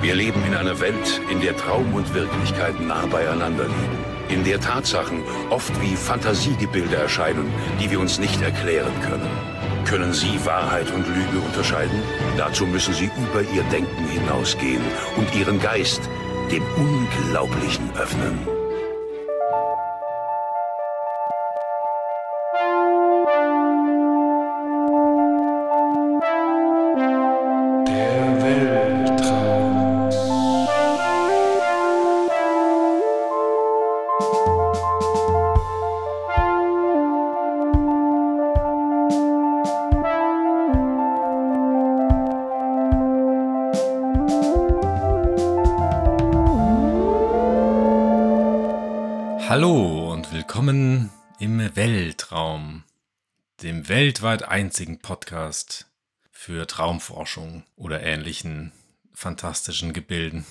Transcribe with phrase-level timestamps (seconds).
[0.00, 4.04] Wir leben in einer Welt, in der Traum und Wirklichkeit nah beieinander liegen.
[4.28, 9.28] In der Tatsachen oft wie Fantasiegebilde erscheinen, die wir uns nicht erklären können.
[9.86, 12.00] Können Sie Wahrheit und Lüge unterscheiden?
[12.36, 14.82] Dazu müssen Sie über Ihr Denken hinausgehen
[15.16, 16.02] und Ihren Geist
[16.52, 18.57] dem Unglaublichen öffnen.
[53.88, 55.86] Weltweit einzigen Podcast
[56.30, 58.72] für Traumforschung oder ähnlichen
[59.14, 60.44] fantastischen Gebilden.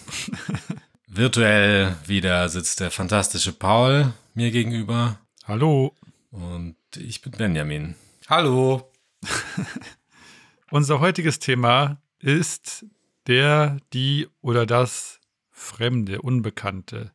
[1.08, 5.96] Virtuell wieder sitzt der fantastische Paul mir gegenüber Hallo.
[6.32, 7.96] und ich bin Benjamin.
[8.28, 8.92] Hallo.
[10.72, 12.88] Unser heutiges Thema ist
[13.28, 15.20] der, die oder das
[15.52, 17.12] Fremde, Unbekannte,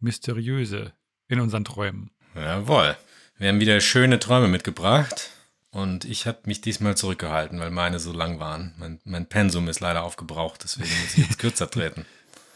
[0.00, 0.92] Mysteriöse
[1.28, 2.10] in unseren Träumen.
[2.34, 2.96] Jawohl.
[3.38, 5.31] Wir haben wieder schöne Träume mitgebracht
[5.72, 8.74] und ich habe mich diesmal zurückgehalten, weil meine so lang waren.
[8.78, 12.04] Mein, mein Pensum ist leider aufgebraucht, deswegen muss ich jetzt kürzer treten.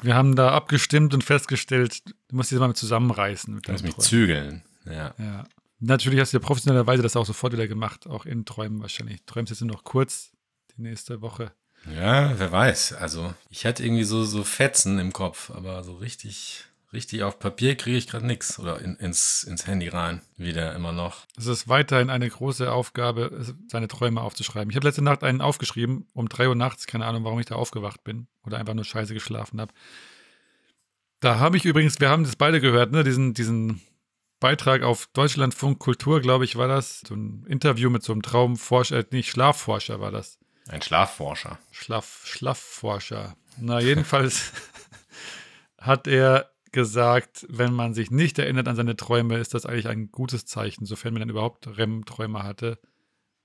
[0.02, 3.54] Wir haben da abgestimmt und festgestellt, du musst dich mal zusammenreißen.
[3.54, 4.62] Mit Ich muss deinen mich zügeln.
[4.84, 5.14] Ja.
[5.18, 5.44] Ja.
[5.80, 9.22] Natürlich hast du ja professionellerweise das auch sofort wieder gemacht, auch in Träumen wahrscheinlich.
[9.24, 10.32] Träumst jetzt nur noch kurz
[10.76, 11.52] die nächste Woche.
[11.94, 12.94] Ja, wer weiß.
[12.94, 17.76] Also, ich hatte irgendwie so, so Fetzen im Kopf, aber so richtig, richtig auf Papier
[17.76, 18.58] kriege ich gerade nichts.
[18.58, 20.22] Oder in, ins, ins Handy rein.
[20.36, 21.26] Wieder immer noch.
[21.36, 24.70] Es ist weiterhin eine große Aufgabe, seine Träume aufzuschreiben.
[24.70, 27.56] Ich habe letzte Nacht einen aufgeschrieben, um 3 Uhr nachts, keine Ahnung, warum ich da
[27.56, 29.72] aufgewacht bin oder einfach nur scheiße geschlafen habe.
[31.20, 33.80] Da habe ich übrigens, wir haben das beide gehört, ne, diesen, diesen
[34.38, 37.00] Beitrag auf Deutschlandfunk Kultur, glaube ich, war das.
[37.00, 40.38] So ein Interview mit so einem Traumforscher, äh, nicht Schlafforscher war das.
[40.68, 41.58] Ein Schlafforscher.
[41.70, 43.36] Schlaf, Schlafforscher.
[43.58, 44.52] Na, jedenfalls
[45.78, 50.12] hat er gesagt, wenn man sich nicht erinnert an seine Träume, ist das eigentlich ein
[50.12, 52.78] gutes Zeichen, sofern man dann überhaupt REM-Träume hatte.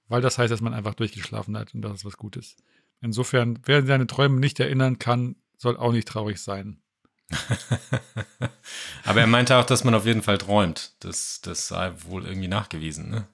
[0.10, 2.58] Weil das heißt, dass man einfach durchgeschlafen hat und das ist was Gutes.
[3.00, 6.82] Insofern, wer seine Träume nicht erinnern kann, soll auch nicht traurig sein.
[9.06, 10.92] aber er meinte auch, dass man auf jeden Fall träumt.
[11.00, 13.28] Das, das sei wohl irgendwie nachgewiesen, ne?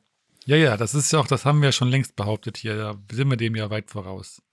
[0.46, 2.78] Ja, ja, das ist ja auch, das haben wir ja schon längst behauptet hier.
[2.78, 4.44] Da sind wir dem ja weit voraus.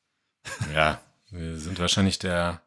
[0.74, 2.62] Ja, wir sind wahrscheinlich der,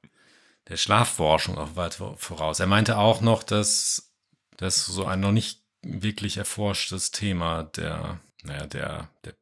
[0.70, 2.60] der Schlafforschung auch weit voraus.
[2.60, 4.14] Er meinte auch noch, dass
[4.58, 9.36] das so ein noch nicht wirklich erforschtes Thema der, naja, der, der,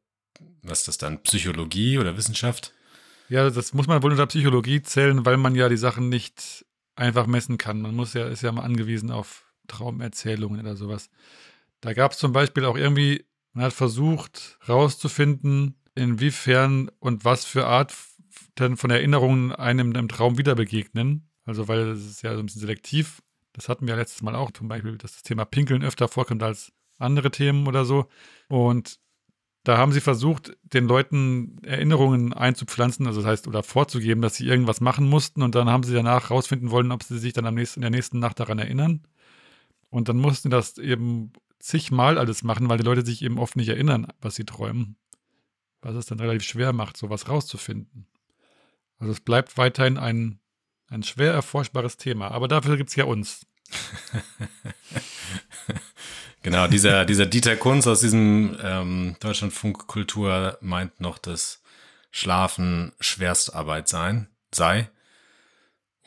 [0.62, 2.72] was ist das dann, Psychologie oder Wissenschaft?
[3.28, 7.26] Ja, das muss man wohl unter Psychologie zählen, weil man ja die Sachen nicht einfach
[7.26, 7.80] messen kann.
[7.80, 11.10] Man muss ja, ist ja mal angewiesen auf Traumerzählungen oder sowas.
[11.80, 17.66] Da gab es zum Beispiel auch irgendwie, man hat versucht rauszufinden, inwiefern und was für
[17.66, 17.92] Art
[18.58, 21.28] denn von Erinnerungen einem im Traum wieder begegnen.
[21.44, 23.22] Also, weil es ist ja so ein bisschen selektiv.
[23.52, 26.72] Das hatten wir letztes Mal auch, zum Beispiel, dass das Thema Pinkeln öfter vorkommt als
[26.98, 28.06] andere Themen oder so.
[28.48, 28.98] Und
[29.66, 34.46] da haben sie versucht, den Leuten Erinnerungen einzupflanzen, also das heißt, oder vorzugeben, dass sie
[34.46, 37.54] irgendwas machen mussten und dann haben sie danach rausfinden wollen, ob sie sich dann am
[37.56, 39.02] nächsten, in der nächsten Nacht daran erinnern.
[39.90, 43.56] Und dann mussten sie das eben zigmal alles machen, weil die Leute sich eben oft
[43.56, 44.96] nicht erinnern, was sie träumen.
[45.82, 48.06] Was es dann relativ schwer macht, sowas rauszufinden.
[48.98, 50.40] Also es bleibt weiterhin ein,
[50.88, 53.46] ein schwer erforschbares Thema, aber dafür gibt es ja uns.
[56.46, 61.60] Genau, dieser, dieser Dieter Kunz aus diesem ähm, Deutschlandfunk Kultur meint noch, dass
[62.12, 64.88] Schlafen Schwerstarbeit sein, sei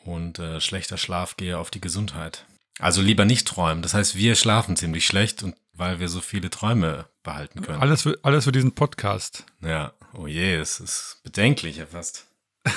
[0.02, 2.46] und äh, schlechter Schlaf gehe auf die Gesundheit.
[2.78, 3.82] Also lieber nicht träumen.
[3.82, 7.82] Das heißt, wir schlafen ziemlich schlecht und weil wir so viele Träume behalten können.
[7.82, 9.44] Alles für, alles für diesen Podcast.
[9.60, 12.29] Ja, oh je, es ist bedenklich ja fast.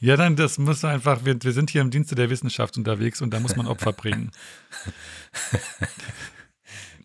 [0.00, 3.32] Ja, dann, das muss einfach, wir, wir sind hier im Dienste der Wissenschaft unterwegs und
[3.32, 4.32] da muss man Opfer bringen.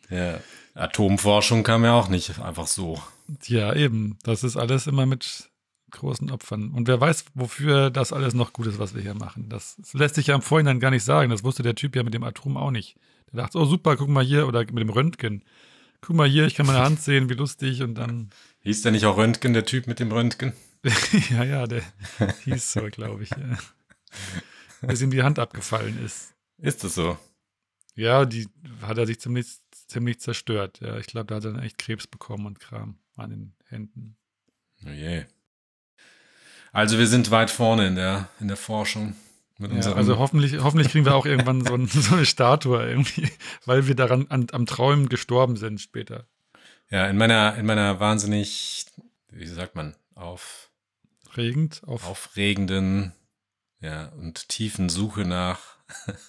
[0.10, 0.40] Ja.
[0.74, 3.00] Atomforschung kam ja auch nicht einfach so.
[3.46, 4.18] Ja, eben.
[4.24, 5.50] Das ist alles immer mit
[5.92, 6.72] großen Opfern.
[6.72, 9.50] Und wer weiß, wofür das alles noch gut ist, was wir hier machen.
[9.50, 11.30] Das, das lässt sich ja im Vorhinein gar nicht sagen.
[11.30, 12.96] Das wusste der Typ ja mit dem Atom auch nicht.
[13.32, 15.44] Der dachte, oh super, guck mal hier, oder mit dem Röntgen.
[16.02, 17.82] Guck mal hier, ich kann meine Hand sehen, wie lustig.
[17.82, 18.30] Und dann,
[18.62, 20.54] Hieß der nicht auch Röntgen, der Typ mit dem Röntgen?
[21.30, 21.84] ja, ja, der
[22.46, 23.30] hieß so, glaube ich.
[23.32, 23.58] Ja.
[24.82, 26.34] Bis ihm die Hand abgefallen ist.
[26.58, 27.18] Ist das so?
[27.96, 28.48] Ja, die
[28.82, 30.80] hat er sich ziemlich, ziemlich zerstört.
[30.82, 34.16] Ja, ich glaube, da hat er dann echt Krebs bekommen und Kram an den Händen.
[34.86, 35.26] Oh je.
[36.72, 39.16] Also wir sind weit vorne in der, in der Forschung.
[39.58, 42.88] Mit Ja, unserem, also hoffentlich, hoffentlich kriegen wir auch irgendwann so, ein, so eine Statue
[42.88, 43.30] irgendwie,
[43.66, 46.26] weil wir daran an, am Träumen gestorben sind später.
[46.90, 48.86] ja, in meiner, in meiner wahnsinnig,
[49.32, 50.69] wie sagt man, auf,
[51.40, 52.06] Regend auf.
[52.06, 53.14] aufregenden
[53.82, 55.60] ja, und tiefen Suche nach,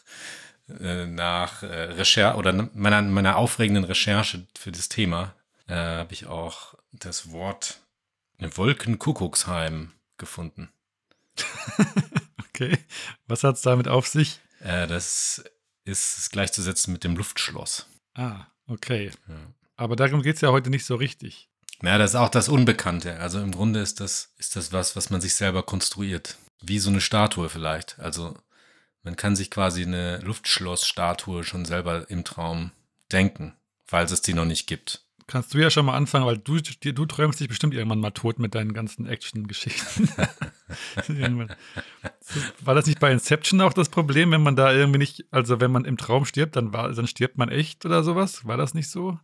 [0.80, 5.34] äh, nach äh, Recherche oder meiner, meiner aufregenden Recherche für das Thema
[5.66, 7.80] äh, habe ich auch das Wort
[8.38, 10.70] Wolkenkuckucksheim gefunden.
[12.60, 12.76] Okay.
[13.26, 14.38] Was hat es damit auf sich?
[14.60, 15.42] Äh, das
[15.84, 17.86] ist, ist gleichzusetzen mit dem Luftschloss.
[18.14, 19.12] Ah, okay.
[19.28, 19.54] Ja.
[19.76, 21.49] Aber darum geht es ja heute nicht so richtig.
[21.82, 23.18] Ja, das ist auch das Unbekannte.
[23.20, 26.36] Also im Grunde ist das, ist das was, was man sich selber konstruiert.
[26.60, 27.98] Wie so eine Statue vielleicht.
[27.98, 28.36] Also
[29.02, 32.72] man kann sich quasi eine Luftschlossstatue schon selber im Traum
[33.10, 33.54] denken,
[33.86, 35.02] falls es die noch nicht gibt.
[35.26, 38.40] Kannst du ja schon mal anfangen, weil du, du träumst dich bestimmt irgendwann mal tot
[38.40, 40.08] mit deinen ganzen Action-Geschichten.
[42.64, 45.70] War das nicht bei Inception auch das Problem, wenn man da irgendwie nicht, also wenn
[45.70, 48.44] man im Traum stirbt, dann, war, dann stirbt man echt oder sowas?
[48.44, 49.20] War das nicht so?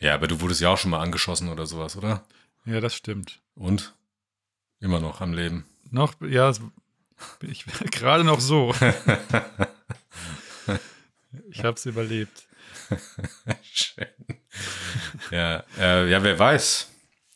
[0.00, 2.24] Ja, aber du wurdest ja auch schon mal angeschossen oder sowas, oder?
[2.64, 3.40] Ja, das stimmt.
[3.54, 3.94] Und?
[4.80, 5.64] Immer noch am Leben.
[5.90, 6.52] Noch, ja,
[7.40, 8.74] ich gerade noch so.
[11.50, 12.46] Ich habe es überlebt.
[13.62, 14.06] Schön.
[15.30, 16.90] ja, äh, ja, wer weiß.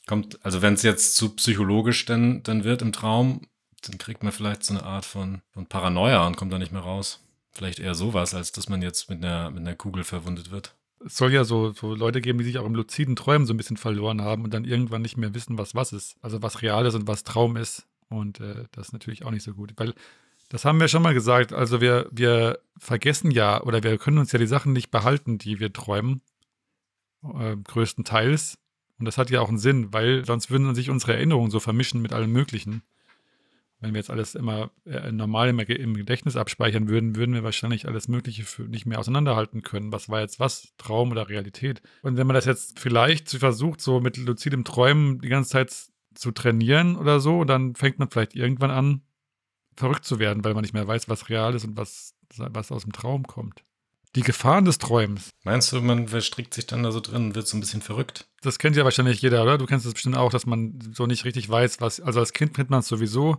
[0.07, 3.49] Kommt, also wenn es jetzt zu psychologisch dann, dann wird im Traum,
[3.83, 6.83] dann kriegt man vielleicht so eine Art von, von Paranoia und kommt da nicht mehr
[6.83, 7.21] raus.
[7.53, 10.75] Vielleicht eher sowas, als dass man jetzt mit einer, mit einer Kugel verwundet wird.
[11.05, 13.57] Es soll ja so, so Leute geben, die sich auch im luziden Träumen so ein
[13.57, 16.17] bisschen verloren haben und dann irgendwann nicht mehr wissen, was was ist.
[16.23, 17.87] Also was real ist und was Traum ist.
[18.09, 19.75] Und äh, das ist natürlich auch nicht so gut.
[19.77, 19.95] Weil
[20.49, 21.53] das haben wir schon mal gesagt.
[21.53, 25.61] Also wir, wir vergessen ja oder wir können uns ja die Sachen nicht behalten, die
[25.61, 26.23] wir träumen.
[27.23, 28.59] Äh, größtenteils.
[28.99, 32.03] Und das hat ja auch einen Sinn, weil sonst würden sich unsere Erinnerungen so vermischen
[32.03, 32.83] mit allem Möglichen.
[33.81, 37.87] Wenn wir jetzt alles immer äh, normal im, im Gedächtnis abspeichern würden, würden wir wahrscheinlich
[37.87, 39.93] alles Mögliche für nicht mehr auseinanderhalten können.
[39.93, 40.75] Was war jetzt was?
[40.79, 41.81] Traum oder Realität?
[42.03, 45.73] Und wenn man das jetzt vielleicht versucht, so mit luzidem Träumen die ganze Zeit
[46.15, 49.03] zu trainieren oder so, dann fängt man vielleicht irgendwann an,
[49.77, 52.83] verrückt zu werden, weil man nicht mehr weiß, was real ist und was, was aus
[52.83, 53.63] dem Traum kommt.
[54.17, 55.31] Die Gefahren des Träumens.
[55.45, 58.27] Meinst du, man verstrickt sich dann da so drin und wird so ein bisschen verrückt?
[58.41, 59.59] Das kennt ja wahrscheinlich jeder, oder?
[59.59, 62.01] Du kennst das bestimmt auch, dass man so nicht richtig weiß, was.
[62.01, 63.37] Also als Kind kennt man es sowieso,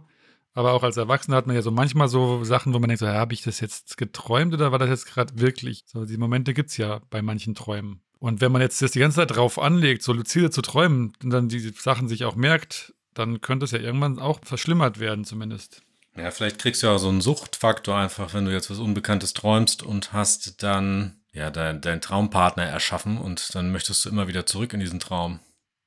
[0.53, 3.05] aber auch als Erwachsener hat man ja so manchmal so Sachen, wo man denkt, so,
[3.05, 5.83] ja, habe ich das jetzt geträumt oder war das jetzt gerade wirklich?
[5.85, 8.01] So, die Momente gibt es ja bei manchen Träumen.
[8.19, 11.29] Und wenn man jetzt das die ganze Zeit drauf anlegt, so luzide zu träumen und
[11.29, 15.81] dann die Sachen sich auch merkt, dann könnte es ja irgendwann auch verschlimmert werden, zumindest.
[16.17, 19.33] Ja, vielleicht kriegst du ja auch so einen Suchtfaktor einfach, wenn du jetzt was Unbekanntes
[19.33, 24.45] träumst und hast dann ja dein, deinen Traumpartner erschaffen und dann möchtest du immer wieder
[24.45, 25.39] zurück in diesen Traum.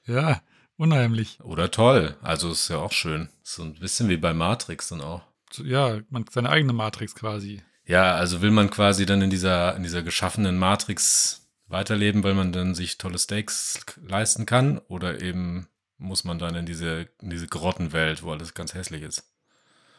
[0.06, 0.42] Ja,
[0.84, 1.40] unheimlich.
[1.42, 2.16] Oder toll.
[2.22, 3.30] Also ist ja auch schön.
[3.42, 5.22] So ein bisschen wie bei Matrix dann auch.
[5.64, 7.64] Ja, man, seine eigene Matrix quasi.
[7.86, 12.52] Ja, also will man quasi dann in dieser, in dieser geschaffenen Matrix weiterleben, weil man
[12.52, 14.80] dann sich tolle Steaks leisten kann?
[14.88, 19.24] Oder eben muss man dann in diese, in diese Grottenwelt, wo alles ganz hässlich ist?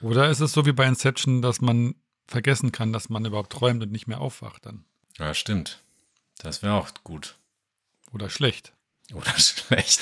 [0.00, 1.94] Oder ist es so wie bei Inception, dass man
[2.26, 4.84] vergessen kann, dass man überhaupt träumt und nicht mehr aufwacht dann?
[5.18, 5.80] Ja, stimmt.
[6.38, 7.36] Das wäre auch gut.
[8.12, 8.73] Oder schlecht.
[9.12, 10.00] Oder schlecht.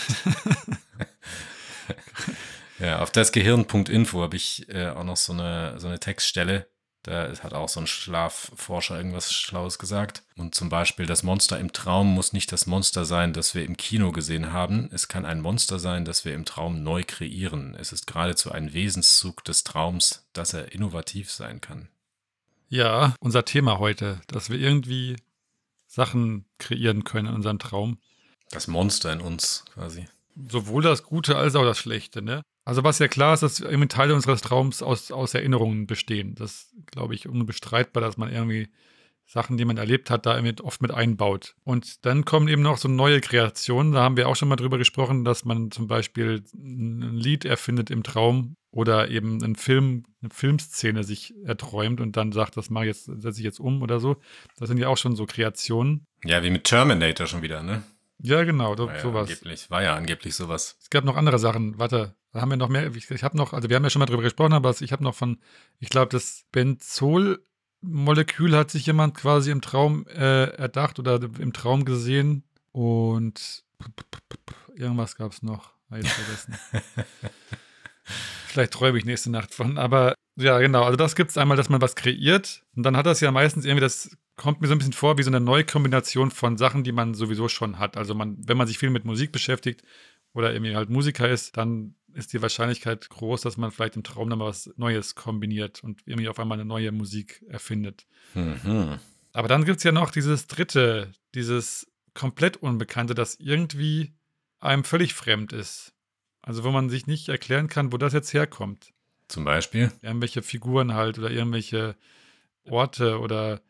[2.78, 6.68] ja, auf das Gehirn.info habe ich äh, auch noch so eine, so eine Textstelle.
[7.02, 10.22] Da hat auch so ein Schlafforscher irgendwas Schlaues gesagt.
[10.36, 13.76] Und zum Beispiel, das Monster im Traum muss nicht das Monster sein, das wir im
[13.76, 14.88] Kino gesehen haben.
[14.92, 17.74] Es kann ein Monster sein, das wir im Traum neu kreieren.
[17.74, 21.88] Es ist geradezu ein Wesenszug des Traums, dass er innovativ sein kann.
[22.68, 25.16] Ja, unser Thema heute, dass wir irgendwie
[25.88, 27.98] Sachen kreieren können in unserem Traum.
[28.52, 30.06] Das Monster in uns quasi.
[30.48, 32.42] Sowohl das Gute als auch das Schlechte, ne?
[32.64, 36.36] Also was ja klar ist, dass irgendwie Teile unseres Traums aus, aus Erinnerungen bestehen.
[36.36, 38.68] Das glaube ich unbestreitbar, dass man irgendwie
[39.26, 41.54] Sachen, die man erlebt hat, da oft mit einbaut.
[41.64, 43.92] Und dann kommen eben noch so neue Kreationen.
[43.92, 47.90] Da haben wir auch schon mal drüber gesprochen, dass man zum Beispiel ein Lied erfindet
[47.90, 52.84] im Traum oder eben einen Film, eine Filmszene sich erträumt und dann sagt, das mache
[52.84, 54.16] ich jetzt, setze ich jetzt um oder so.
[54.58, 56.06] Das sind ja auch schon so Kreationen.
[56.24, 57.82] Ja, wie mit Terminator schon wieder, ne?
[58.24, 59.28] Ja, genau, so, War ja sowas.
[59.28, 60.76] angeblich, war ja angeblich sowas.
[60.80, 61.76] Es gab noch andere Sachen.
[61.78, 62.94] Warte, da haben wir noch mehr.
[62.94, 65.02] Ich, ich habe noch, also wir haben ja schon mal drüber gesprochen, aber ich habe
[65.02, 65.40] noch von,
[65.80, 71.84] ich glaube, das Benzol-Molekül hat sich jemand quasi im Traum äh, erdacht oder im Traum
[71.84, 73.64] gesehen und
[74.74, 75.72] irgendwas gab es noch.
[75.90, 76.56] Hab ich vergessen.
[78.46, 80.84] Vielleicht träume ich nächste Nacht von, aber ja, genau.
[80.84, 83.64] Also das gibt es einmal, dass man was kreiert und dann hat das ja meistens
[83.64, 86.82] irgendwie, das kommt mir so ein bisschen vor wie so eine neue Kombination von Sachen,
[86.82, 87.96] die man sowieso schon hat.
[87.96, 89.82] Also man, wenn man sich viel mit Musik beschäftigt
[90.34, 94.28] oder irgendwie halt Musiker ist, dann ist die Wahrscheinlichkeit groß, dass man vielleicht im Traum
[94.28, 98.04] dann mal was Neues kombiniert und irgendwie auf einmal eine neue Musik erfindet.
[98.34, 98.98] Mhm.
[99.32, 104.12] Aber dann gibt es ja noch dieses dritte, dieses komplett Unbekannte, das irgendwie
[104.58, 105.94] einem völlig fremd ist.
[106.40, 108.92] Also wo man sich nicht erklären kann, wo das jetzt herkommt.
[109.28, 109.92] Zum Beispiel?
[110.02, 111.94] Irgendwelche Figuren halt oder irgendwelche
[112.64, 113.62] Orte oder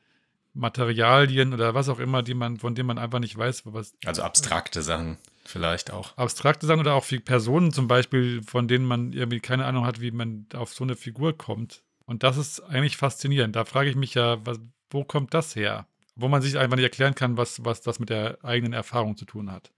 [0.55, 3.95] Materialien oder was auch immer, die man, von denen man einfach nicht weiß, was.
[4.05, 6.17] Also abstrakte Sachen vielleicht auch.
[6.17, 10.11] Abstrakte Sachen oder auch Personen zum Beispiel, von denen man irgendwie keine Ahnung hat, wie
[10.11, 11.83] man auf so eine Figur kommt.
[12.05, 13.57] Und das ist eigentlich faszinierend.
[13.57, 15.87] Da frage ich mich ja, was, wo kommt das her?
[16.15, 19.25] Wo man sich einfach nicht erklären kann, was, was das mit der eigenen Erfahrung zu
[19.25, 19.71] tun hat.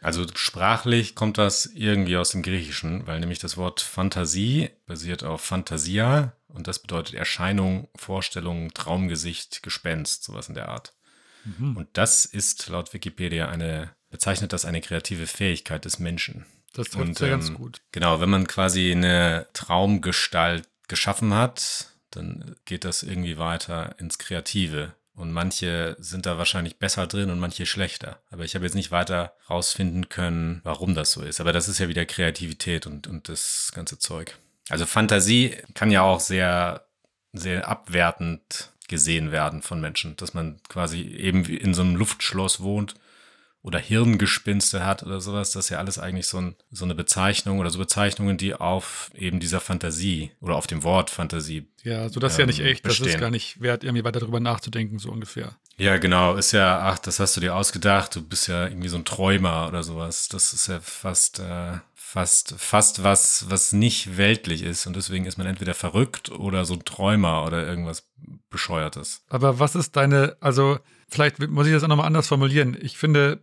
[0.00, 5.42] Also sprachlich kommt das irgendwie aus dem Griechischen, weil nämlich das Wort Fantasie basiert auf
[5.42, 10.94] Fantasia und das bedeutet Erscheinung, Vorstellung, Traumgesicht, Gespenst, sowas in der Art.
[11.44, 11.76] Mhm.
[11.76, 16.46] Und das ist laut Wikipedia eine, bezeichnet das eine kreative Fähigkeit des Menschen.
[16.72, 17.82] Das trifft ja ganz ähm, gut.
[17.92, 24.94] Genau, wenn man quasi eine Traumgestalt geschaffen hat, dann geht das irgendwie weiter ins Kreative.
[25.14, 28.22] Und manche sind da wahrscheinlich besser drin und manche schlechter.
[28.30, 31.40] Aber ich habe jetzt nicht weiter rausfinden können, warum das so ist.
[31.40, 34.38] Aber das ist ja wieder Kreativität und, und das ganze Zeug.
[34.68, 36.86] Also Fantasie kann ja auch sehr,
[37.32, 42.94] sehr abwertend gesehen werden von Menschen, dass man quasi eben in so einem Luftschloss wohnt
[43.62, 47.60] oder Hirngespinste hat oder sowas, das ist ja alles eigentlich so, ein, so eine Bezeichnung
[47.60, 51.68] oder so Bezeichnungen, die auf eben dieser Fantasie oder auf dem Wort Fantasie.
[51.84, 52.84] Ja, so das ist ja nicht ähm, echt.
[52.84, 53.20] Das ist bestehen.
[53.20, 55.56] gar nicht wert, irgendwie weiter darüber nachzudenken, so ungefähr.
[55.78, 58.96] Ja, genau, ist ja, ach, das hast du dir ausgedacht, du bist ja irgendwie so
[58.96, 60.28] ein Träumer oder sowas.
[60.28, 65.38] Das ist ja fast, äh, fast, fast was, was nicht weltlich ist und deswegen ist
[65.38, 68.06] man entweder verrückt oder so ein Träumer oder irgendwas
[68.50, 69.24] Bescheuertes.
[69.30, 72.76] Aber was ist deine, also vielleicht muss ich das auch nochmal anders formulieren.
[72.80, 73.40] Ich finde,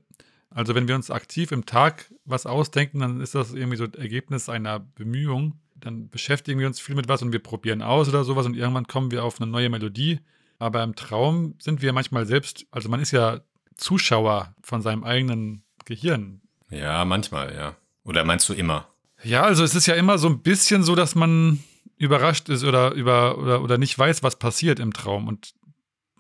[0.51, 4.50] also wenn wir uns aktiv im Tag was ausdenken, dann ist das irgendwie so Ergebnis
[4.50, 5.59] einer Bemühung.
[5.75, 8.88] Dann beschäftigen wir uns viel mit was und wir probieren aus oder sowas und irgendwann
[8.88, 10.19] kommen wir auf eine neue Melodie.
[10.60, 13.39] Aber im Traum sind wir manchmal selbst, also man ist ja
[13.75, 16.42] Zuschauer von seinem eigenen Gehirn.
[16.70, 17.75] Ja, manchmal, ja.
[18.04, 18.88] Oder meinst du immer?
[19.24, 21.63] Ja, also es ist ja immer so ein bisschen so, dass man
[21.98, 25.28] überrascht ist oder, über, oder, oder nicht weiß, was passiert im Traum.
[25.28, 25.54] Und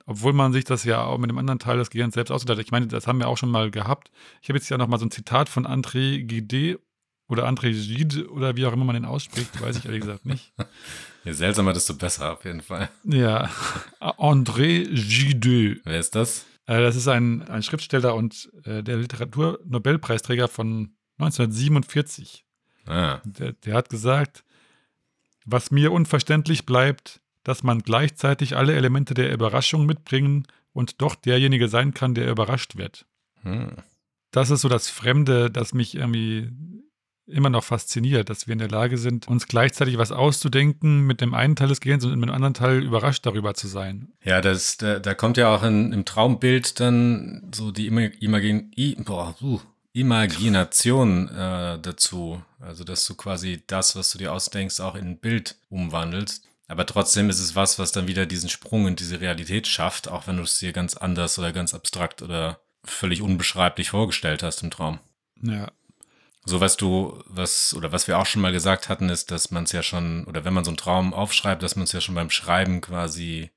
[0.05, 2.65] obwohl man sich das ja auch mit dem anderen Teil des Gehirns selbst ausgedacht hat.
[2.65, 4.09] Ich meine, das haben wir auch schon mal gehabt.
[4.41, 6.79] Ich habe jetzt ja noch mal so ein Zitat von André Gide
[7.29, 10.51] oder André Gide oder wie auch immer man den ausspricht, weiß ich ehrlich gesagt nicht.
[11.23, 12.89] Je seltsamer, desto besser auf jeden Fall.
[13.03, 13.49] Ja,
[13.99, 15.79] André Gide.
[15.83, 16.45] Wer ist das?
[16.65, 22.45] Äh, das ist ein, ein Schriftsteller und äh, der Literaturnobelpreisträger von 1947.
[22.85, 24.43] Ah, Der, der hat gesagt,
[25.45, 31.67] was mir unverständlich bleibt, dass man gleichzeitig alle Elemente der Überraschung mitbringen und doch derjenige
[31.67, 33.05] sein kann, der überrascht wird.
[33.43, 33.75] hm.
[34.31, 36.51] Das ist so das Fremde, das mich irgendwie
[37.29, 41.33] immer noch fasziniert, dass wir in der Lage sind, uns gleichzeitig was auszudenken mit dem
[41.33, 44.11] einen Teil des Gehirns und mit dem anderen Teil überrascht darüber zu sein.
[44.23, 48.71] Ja, das, da, da kommt ja auch in, im Traumbild dann so die Ima- Imagin,
[48.75, 49.59] I, boah, uh,
[49.93, 52.41] Imagination äh, dazu.
[52.59, 56.43] Also, dass du quasi das, was du dir ausdenkst, auch in ein Bild umwandelst.
[56.67, 60.27] Aber trotzdem ist es was, was dann wieder diesen Sprung in diese Realität schafft, auch
[60.27, 64.69] wenn du es dir ganz anders oder ganz abstrakt oder völlig unbeschreiblich vorgestellt hast im
[64.69, 64.99] Traum.
[65.41, 65.71] Ja,
[66.45, 69.65] So was du, was, oder was wir auch schon mal gesagt hatten, ist, dass man
[69.65, 72.15] es ja schon, oder wenn man so einen Traum aufschreibt, dass man es ja schon
[72.15, 73.51] beim Schreiben quasi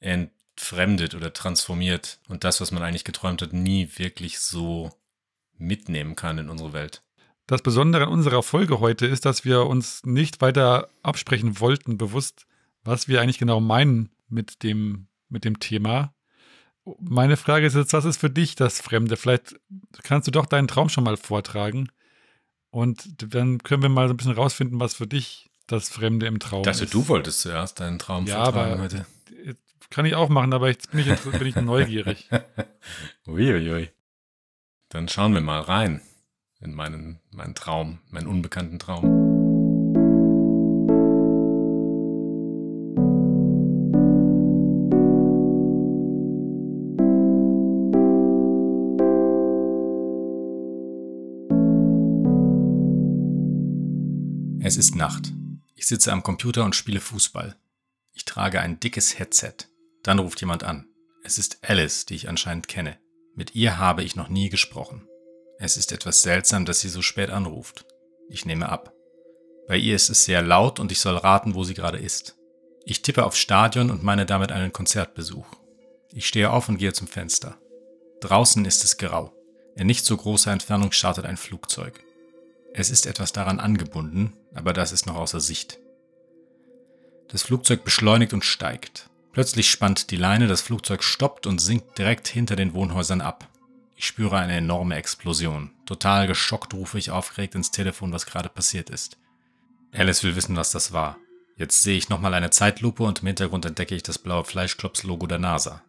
[0.00, 4.90] entfremdet oder transformiert und das, was man eigentlich geträumt hat, nie wirklich so
[5.56, 7.02] mitnehmen kann in unsere Welt.
[7.46, 12.46] Das Besondere an unserer Folge heute ist, dass wir uns nicht weiter absprechen wollten, bewusst,
[12.84, 16.14] was wir eigentlich genau meinen mit dem, mit dem Thema.
[17.00, 19.16] Meine Frage ist jetzt, was ist für dich das Fremde?
[19.16, 19.56] Vielleicht
[20.02, 21.88] kannst du doch deinen Traum schon mal vortragen
[22.70, 26.38] und dann können wir mal so ein bisschen rausfinden, was für dich das Fremde im
[26.38, 26.94] Traum Dachte, ist.
[26.94, 29.06] du wolltest zuerst deinen Traum Ja, aber- heute.
[29.90, 32.28] Kann ich auch machen, aber jetzt bin ich, jetzt bin ich neugierig.
[33.26, 33.88] Uiuiui.
[34.90, 36.02] Dann schauen wir mal rein
[36.60, 39.27] in meinen, meinen Traum, meinen unbekannten Traum.
[54.88, 55.34] Ist Nacht.
[55.74, 57.56] Ich sitze am Computer und spiele Fußball.
[58.14, 59.52] Ich trage ein dickes Headset.
[60.02, 60.86] Dann ruft jemand an.
[61.22, 62.96] Es ist Alice, die ich anscheinend kenne.
[63.34, 65.06] Mit ihr habe ich noch nie gesprochen.
[65.58, 67.84] Es ist etwas seltsam, dass sie so spät anruft.
[68.30, 68.94] Ich nehme ab.
[69.66, 72.38] Bei ihr ist es sehr laut und ich soll raten, wo sie gerade ist.
[72.86, 75.48] Ich tippe auf Stadion und meine damit einen Konzertbesuch.
[76.14, 77.58] Ich stehe auf und gehe zum Fenster.
[78.22, 79.34] Draußen ist es grau.
[79.76, 82.02] In nicht so großer Entfernung startet ein Flugzeug.
[82.74, 85.78] Es ist etwas daran angebunden, aber das ist noch außer Sicht.
[87.28, 89.10] Das Flugzeug beschleunigt und steigt.
[89.32, 93.48] Plötzlich spannt die Leine, das Flugzeug stoppt und sinkt direkt hinter den Wohnhäusern ab.
[93.94, 95.72] Ich spüre eine enorme Explosion.
[95.84, 99.18] Total geschockt rufe ich aufgeregt ins Telefon, was gerade passiert ist.
[99.92, 101.16] Alice will wissen, was das war.
[101.56, 105.40] Jetzt sehe ich nochmal eine Zeitlupe und im Hintergrund entdecke ich das blaue Fleischklops-Logo der
[105.40, 105.82] NASA.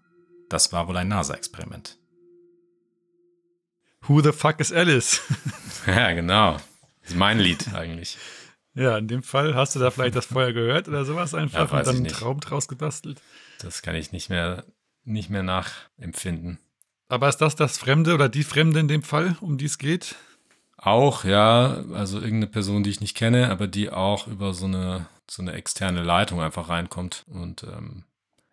[0.50, 1.98] Das war wohl ein NASA-Experiment.
[4.10, 5.22] Who the fuck is Alice?
[5.88, 6.54] ja, genau.
[7.02, 8.18] Das ist mein Lied eigentlich.
[8.74, 11.78] Ja, in dem Fall hast du da vielleicht das vorher gehört oder sowas einfach Ja,
[11.78, 12.08] und dann einen.
[12.08, 13.22] Traum draus gebastelt.
[13.60, 14.66] Das kann ich nicht mehr,
[15.04, 16.58] nicht mehr nachempfinden.
[17.08, 20.16] Aber ist das das Fremde oder die Fremde in dem Fall, um die es geht?
[20.76, 25.08] Auch, ja, also irgendeine Person, die ich nicht kenne, aber die auch über so eine,
[25.30, 27.26] so eine externe Leitung einfach reinkommt.
[27.28, 28.06] Und ähm,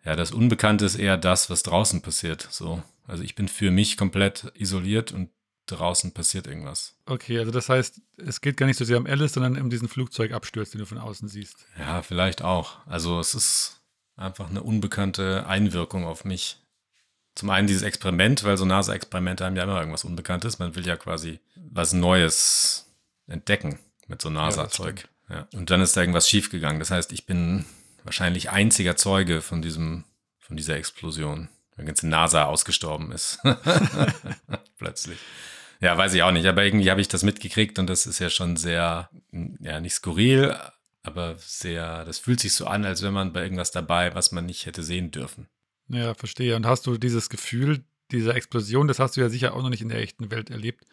[0.05, 2.47] ja, das Unbekannte ist eher das, was draußen passiert.
[2.51, 2.83] So.
[3.07, 5.29] Also ich bin für mich komplett isoliert und
[5.67, 6.95] draußen passiert irgendwas.
[7.05, 9.87] Okay, also das heißt, es geht gar nicht so sehr um Alice, sondern um diesen
[9.87, 11.65] Flugzeugabsturz, den du von außen siehst.
[11.77, 12.85] Ja, vielleicht auch.
[12.87, 13.81] Also es ist
[14.15, 16.59] einfach eine unbekannte Einwirkung auf mich.
[17.35, 20.57] Zum einen dieses Experiment, weil so NASA-Experimente haben ja immer irgendwas Unbekanntes.
[20.57, 22.87] Man will ja quasi was Neues
[23.27, 25.07] entdecken mit so NASA-Zeug.
[25.29, 26.79] Ja, Und dann ist da irgendwas schiefgegangen.
[26.79, 27.65] Das heißt, ich bin
[28.03, 30.05] wahrscheinlich einziger Zeuge von diesem,
[30.39, 31.49] von dieser Explosion.
[31.75, 33.39] Wenn ganze NASA ausgestorben ist.
[34.79, 35.19] Plötzlich.
[35.79, 38.29] Ja, weiß ich auch nicht, aber irgendwie habe ich das mitgekriegt und das ist ja
[38.29, 39.09] schon sehr,
[39.59, 40.55] ja, nicht skurril,
[41.03, 44.45] aber sehr, das fühlt sich so an, als wenn man bei irgendwas dabei, was man
[44.45, 45.47] nicht hätte sehen dürfen.
[45.87, 46.55] Ja, verstehe.
[46.55, 49.81] Und hast du dieses Gefühl dieser Explosion, das hast du ja sicher auch noch nicht
[49.81, 50.85] in der echten Welt erlebt.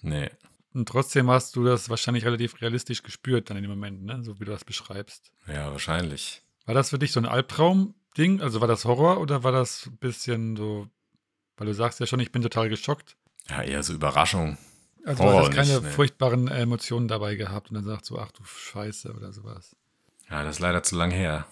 [0.00, 0.30] Nee.
[0.74, 4.22] Und trotzdem hast du das wahrscheinlich relativ realistisch gespürt dann in dem Moment, ne?
[4.22, 5.32] so wie du das beschreibst.
[5.46, 6.42] Ja, wahrscheinlich.
[6.66, 8.42] War das für dich so ein Albtraum-Ding?
[8.42, 10.88] Also war das Horror oder war das ein bisschen so,
[11.56, 13.16] weil du sagst ja schon, ich bin total geschockt.
[13.50, 14.58] Ja, eher so Überraschung.
[15.04, 15.90] Also Horror du hast keine nee.
[15.90, 19.74] furchtbaren Emotionen dabei gehabt und dann sagst du, ach du Scheiße oder sowas.
[20.28, 21.46] Ja, das ist leider zu lang her.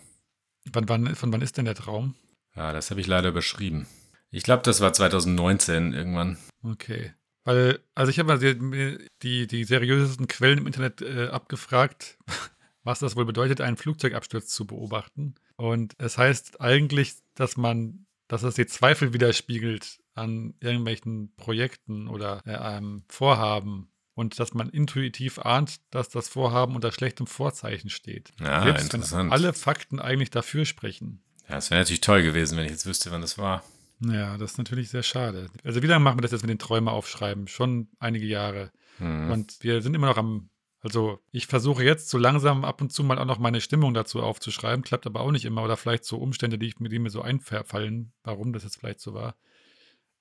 [0.73, 2.15] Wann, wann, von wann ist denn der Traum?
[2.55, 3.87] Ja, das habe ich leider überschrieben.
[4.31, 6.37] Ich glaube, das war 2019 irgendwann.
[6.63, 7.15] Okay.
[7.45, 12.19] Weil, also ich habe mal die, die, die seriösesten Quellen im Internet äh, abgefragt,
[12.83, 15.37] was das wohl bedeutet, einen Flugzeugabsturz zu beobachten.
[15.57, 22.43] Und es heißt eigentlich, dass man, dass es die Zweifel widerspiegelt an irgendwelchen Projekten oder
[22.47, 28.33] äh, einem Vorhaben und dass man intuitiv ahnt, dass das Vorhaben unter schlechtem Vorzeichen steht.
[28.41, 29.25] Ja, Selbst interessant.
[29.27, 31.23] wenn alle Fakten eigentlich dafür sprechen.
[31.49, 33.63] Ja, es wäre natürlich toll gewesen, wenn ich jetzt wüsste, wann das war.
[34.01, 35.49] Ja, das ist natürlich sehr schade.
[35.65, 37.47] Also wie lange machen wir das jetzt mit den Träumen aufschreiben?
[37.47, 38.71] Schon einige Jahre.
[38.99, 39.31] Hm.
[39.31, 40.49] Und wir sind immer noch am,
[40.81, 44.23] also ich versuche jetzt so langsam ab und zu mal auch noch meine Stimmung dazu
[44.23, 45.63] aufzuschreiben, klappt aber auch nicht immer.
[45.63, 49.15] Oder vielleicht so Umstände, die, ich, die mir so einfallen, warum das jetzt vielleicht so
[49.15, 49.37] war.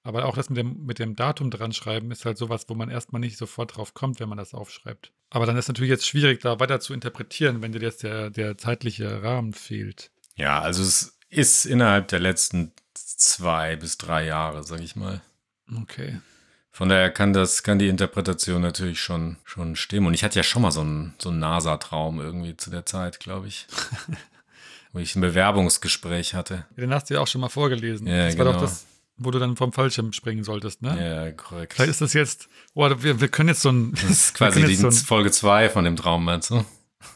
[0.05, 2.91] Aber auch das mit dem, mit dem Datum dran schreiben ist halt sowas, wo man
[2.91, 5.11] erstmal nicht sofort drauf kommt, wenn man das aufschreibt.
[5.31, 8.55] Aber dann ist natürlich jetzt schwierig, da weiter zu interpretieren, wenn dir jetzt der, der
[8.55, 10.11] zeitliche Rahmen fehlt.
[10.35, 15.21] Ja, also es ist innerhalb der letzten zwei bis drei Jahre, sag ich mal.
[15.81, 16.19] Okay.
[16.69, 20.05] Von daher kann das, kann die Interpretation natürlich schon, schon stimmen.
[20.05, 23.19] Und ich hatte ja schon mal so einen, so einen NASA-Traum irgendwie zu der Zeit,
[23.19, 23.65] glaube ich.
[24.93, 26.67] Wo ich ein Bewerbungsgespräch hatte.
[26.77, 28.05] Den hast du ja auch schon mal vorgelesen.
[28.05, 28.65] Ja, das war doch genau.
[28.65, 28.85] das,
[29.17, 30.97] wo du dann vom Fallschirm springen solltest, ne?
[30.99, 31.73] Ja, korrekt.
[31.73, 34.75] Vielleicht ist das jetzt, oh, wir, wir können jetzt so ein, Das ist quasi die
[34.75, 36.65] so ein, Folge 2 von dem Traum, meinst du?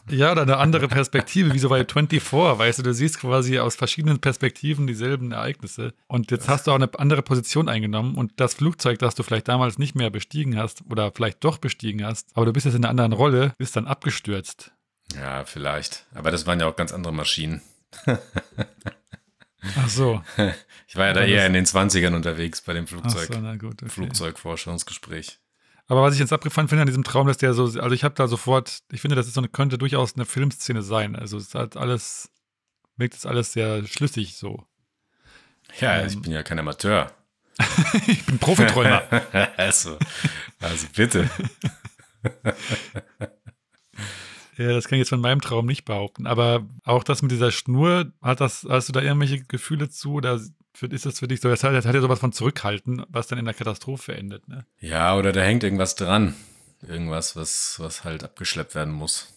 [0.08, 3.76] ja, oder eine andere Perspektive, wie so bei 24, weißt du, du siehst quasi aus
[3.76, 5.92] verschiedenen Perspektiven dieselben Ereignisse.
[6.06, 9.48] Und jetzt hast du auch eine andere Position eingenommen und das Flugzeug, das du vielleicht
[9.48, 12.84] damals nicht mehr bestiegen hast oder vielleicht doch bestiegen hast, aber du bist jetzt in
[12.84, 14.72] einer anderen Rolle, bist dann abgestürzt.
[15.14, 16.06] Ja, vielleicht.
[16.14, 17.62] Aber das waren ja auch ganz andere Maschinen.
[19.76, 20.22] Ach so.
[20.88, 23.32] Ich war ja da eher in den 20ern unterwegs bei dem Flugzeug.
[23.32, 23.80] so, na gut.
[23.80, 23.88] Okay.
[23.88, 25.38] Flugzeugforschungsgespräch.
[25.86, 28.16] Aber was ich jetzt abgefahren finde an diesem Traum, dass der so, also ich habe
[28.16, 31.14] da sofort, ich finde, das ist so eine, könnte durchaus eine Filmszene sein.
[31.14, 32.30] Also es hat alles,
[32.96, 34.66] wirkt es alles sehr schlüssig so.
[35.78, 36.08] Ja, Ähm.
[36.08, 37.12] ich bin ja kein Amateur.
[38.08, 39.02] Ich bin Profiträumer.
[39.56, 39.96] also,
[40.60, 41.30] also bitte.
[44.60, 46.26] Ja, das kann ich jetzt von meinem Traum nicht behaupten.
[46.26, 50.34] Aber auch das mit dieser Schnur, hat das, hast du da irgendwelche Gefühle zu oder
[50.34, 53.38] ist das für dich so, das hat, das hat ja sowas von zurückhalten, was dann
[53.38, 54.66] in der Katastrophe endet, ne?
[54.78, 56.34] Ja, oder da hängt irgendwas dran.
[56.86, 59.32] Irgendwas, was, was halt abgeschleppt werden muss.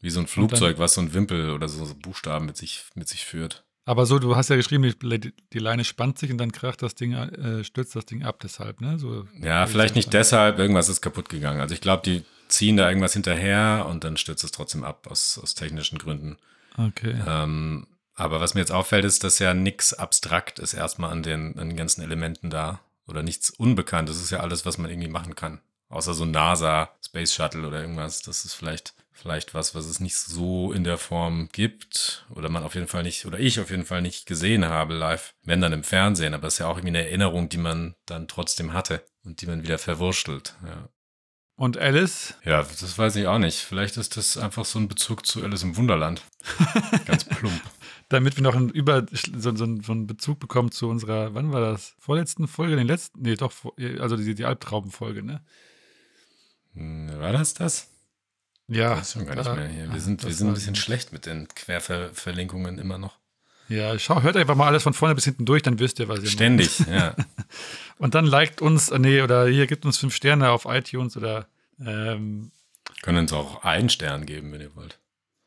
[0.00, 3.08] Wie so ein Flugzeug, was so ein Wimpel oder so, so Buchstaben mit sich, mit
[3.08, 3.64] sich führt.
[3.84, 6.94] Aber so, du hast ja geschrieben, die, die Leine spannt sich und dann kracht das
[6.94, 8.98] Ding, äh, stürzt das Ding ab deshalb, ne?
[8.98, 11.60] So, Ja, vielleicht nicht deshalb, irgendwas ist kaputt gegangen.
[11.60, 15.38] Also ich glaube, die ziehen da irgendwas hinterher und dann stürzt es trotzdem ab aus,
[15.42, 16.38] aus technischen Gründen.
[16.76, 17.16] Okay.
[17.26, 21.58] Ähm, aber was mir jetzt auffällt, ist, dass ja nichts abstrakt ist erstmal an den,
[21.58, 22.80] an den ganzen Elementen da.
[23.06, 24.08] Oder nichts unbekannt.
[24.08, 25.60] Das ist ja alles, was man irgendwie machen kann.
[25.88, 28.22] Außer so NASA, Space Shuttle oder irgendwas.
[28.22, 32.26] Das ist vielleicht, vielleicht was, was es nicht so in der Form gibt.
[32.30, 35.34] Oder man auf jeden Fall nicht, oder ich auf jeden Fall nicht gesehen habe live.
[35.42, 36.34] Wenn dann im Fernsehen.
[36.34, 39.46] Aber es ist ja auch irgendwie eine Erinnerung, die man dann trotzdem hatte und die
[39.46, 40.54] man wieder verwurschtelt.
[40.64, 40.88] Ja.
[41.60, 42.32] Und Alice?
[42.46, 43.58] Ja, das weiß ich auch nicht.
[43.58, 46.22] Vielleicht ist das einfach so ein Bezug zu Alice im Wunderland.
[47.04, 47.60] Ganz plump.
[48.08, 51.60] Damit wir noch einen, Über, so, so, so einen Bezug bekommen zu unserer, wann war
[51.60, 51.96] das?
[51.98, 52.76] Vorletzten Folge?
[52.76, 53.20] Den letzten?
[53.20, 53.52] Nee, doch,
[53.98, 55.44] also die, die Albtraumfolge, ne?
[56.72, 57.88] Hm, War das das?
[58.66, 58.96] Ja.
[58.96, 59.84] Weiß schon gar nicht da- mehr hier.
[59.88, 63.18] Wir ah, sind, wir das sind ein bisschen schlecht mit den Querverlinkungen immer noch.
[63.70, 66.20] Ja, schau, hört einfach mal alles von vorne bis hinten durch, dann wisst ihr, was
[66.22, 66.28] ihr.
[66.28, 67.14] Ständig, ja.
[67.98, 71.46] Und dann liked uns, äh, nee, oder hier gibt uns fünf Sterne auf iTunes oder
[71.84, 72.50] ähm,
[73.02, 74.98] Können uns auch einen Stern geben, wenn ihr wollt.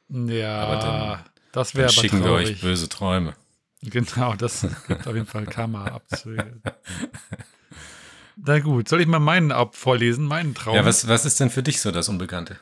[0.10, 2.50] ja, Aber dann- das wäre aber schicken wir traurig.
[2.50, 3.34] euch böse Träume.
[3.82, 6.62] Genau, das gibt auf jeden Fall Karma-Abzüge.
[8.38, 10.76] Na gut, soll ich mal meinen ab vorlesen, meinen Traum?
[10.76, 12.58] Ja, was, was ist denn für dich so das Unbekannte?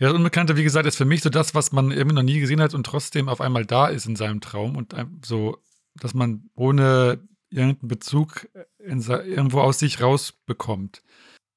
[0.00, 2.40] Ja, das Unbekannte, wie gesagt, ist für mich so das, was man irgendwie noch nie
[2.40, 5.58] gesehen hat und trotzdem auf einmal da ist in seinem Traum und so,
[5.94, 11.02] dass man ohne irgendeinen Bezug irgendwo aus sich rausbekommt.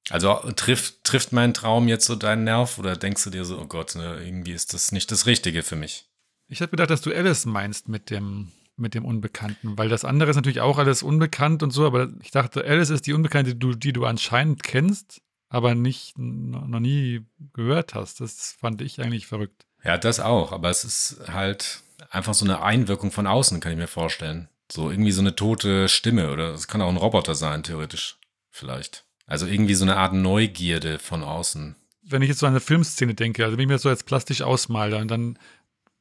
[0.10, 3.66] Also trifft, trifft mein Traum jetzt so deinen Nerv oder denkst du dir so, oh
[3.66, 6.10] Gott, ne, irgendwie ist das nicht das Richtige für mich?
[6.50, 10.32] Ich habe gedacht, dass du Alice meinst mit dem, mit dem Unbekannten, weil das andere
[10.32, 13.60] ist natürlich auch alles unbekannt und so, aber ich dachte, Alice ist die Unbekannte, die
[13.60, 15.22] du, die du anscheinend kennst,
[15.54, 17.22] aber nicht no- noch nie
[17.54, 18.20] gehört hast.
[18.22, 19.66] Das fand ich eigentlich verrückt.
[19.84, 23.78] Ja, das auch, aber es ist halt einfach so eine Einwirkung von außen, kann ich
[23.78, 24.50] mir vorstellen.
[24.72, 28.18] So irgendwie so eine tote Stimme oder es kann auch ein Roboter sein, theoretisch.
[28.50, 29.06] Vielleicht.
[29.28, 31.76] Also irgendwie so eine Art Neugierde von außen.
[32.02, 34.06] Wenn ich jetzt so an eine Filmszene denke, also wenn ich mir das so jetzt
[34.06, 35.38] plastisch ausmale, dann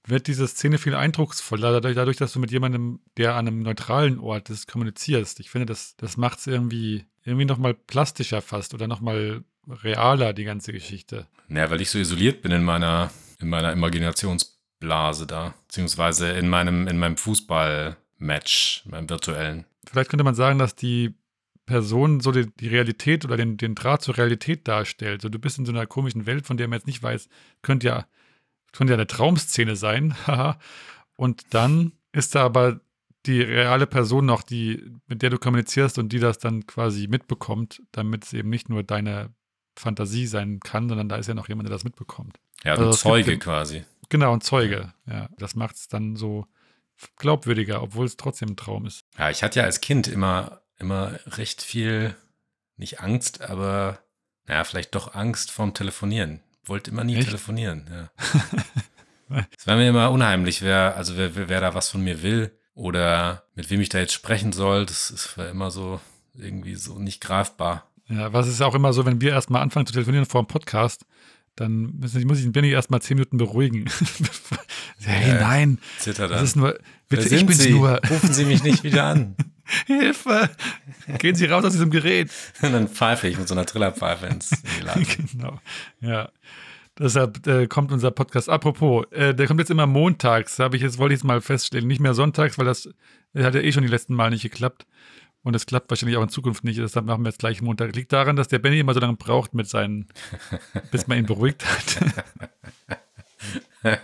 [0.07, 4.19] wird diese Szene viel eindrucksvoller, dadurch, dadurch, dass du mit jemandem, der an einem neutralen
[4.19, 5.41] Ort ist, kommunizierst.
[5.41, 10.44] Ich finde, das, das macht es irgendwie, irgendwie nochmal plastischer fast oder nochmal realer, die
[10.44, 11.26] ganze Geschichte.
[11.48, 15.54] Naja, weil ich so isoliert bin in meiner, in meiner Imaginationsblase da.
[15.68, 19.64] Beziehungsweise in meinem, in meinem Fußballmatch, meinem virtuellen.
[19.87, 21.14] Vielleicht könnte man sagen, dass die
[21.66, 25.22] Person so die, die Realität oder den, den Draht zur Realität darstellt.
[25.22, 27.28] So, du bist in so einer komischen Welt, von der man jetzt nicht weiß,
[27.62, 28.06] könnte ja,
[28.72, 30.14] könnte ja eine Traumszene sein.
[31.16, 32.80] und dann ist da aber
[33.26, 37.80] die reale Person noch, die, mit der du kommunizierst und die das dann quasi mitbekommt,
[37.92, 39.32] damit es eben nicht nur deine
[39.78, 42.38] Fantasie sein kann, sondern da ist ja noch jemand, der das mitbekommt.
[42.64, 43.85] Ja, Also ein gibt Zeuge den- quasi.
[44.08, 44.92] Genau, ein Zeuge.
[45.06, 46.46] Ja, das macht es dann so
[47.16, 49.04] glaubwürdiger, obwohl es trotzdem ein Traum ist.
[49.18, 52.14] Ja, ich hatte ja als Kind immer, immer recht viel,
[52.76, 54.00] nicht Angst, aber
[54.46, 56.40] naja, vielleicht doch Angst vorm Telefonieren.
[56.64, 57.26] Wollte immer nie Echt?
[57.28, 58.11] telefonieren, ja.
[59.56, 63.44] Es war mir immer unheimlich, wer, also wer, wer da was von mir will oder
[63.54, 64.87] mit wem ich da jetzt sprechen soll.
[64.87, 66.00] Das ist immer so
[66.35, 67.87] irgendwie so nicht greifbar.
[68.08, 71.06] Ja, was ist auch immer so, wenn wir erstmal anfangen zu telefonieren vor dem Podcast,
[71.56, 73.85] dann müssen, muss ich den Benny erstmal zehn Minuten beruhigen.
[75.00, 77.72] hey, nein, Zittert das ist nur, bitte, ich bin's Sie?
[77.72, 78.00] nur.
[78.08, 79.37] Rufen Sie mich nicht wieder an.
[79.87, 80.50] Hilfe!
[81.18, 82.30] Gehen Sie raus aus diesem Gerät.
[82.62, 84.50] Und dann pfeife ich mit so einer Trillerpfeife ins
[84.82, 85.28] Leitung.
[85.32, 85.61] genau.
[86.00, 86.30] Ja.
[86.98, 88.48] Deshalb äh, kommt unser Podcast.
[88.48, 90.59] Apropos, äh, der kommt jetzt immer montags.
[90.59, 91.87] Habe ich jetzt, wollte ich jetzt mal feststellen.
[91.87, 92.87] Nicht mehr sonntags, weil das
[93.35, 94.87] äh, hat ja eh schon die letzten Mal nicht geklappt.
[95.42, 96.78] Und es klappt wahrscheinlich auch in Zukunft nicht.
[96.78, 97.96] Deshalb machen wir jetzt gleich Montag.
[97.96, 100.07] Liegt daran, dass der Benny immer so lange braucht mit seinen,
[100.90, 102.12] bis man ihn beruhigt hat.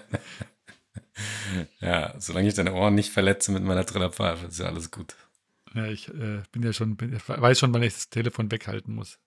[1.81, 5.15] Ja, solange ich deine Ohren nicht verletze mit meiner Trillerpfeife, ist ja alles gut.
[5.75, 8.95] Ja, ich äh, bin ja schon, bin, ich weiß schon, wann ich das Telefon weghalten
[8.95, 9.19] muss.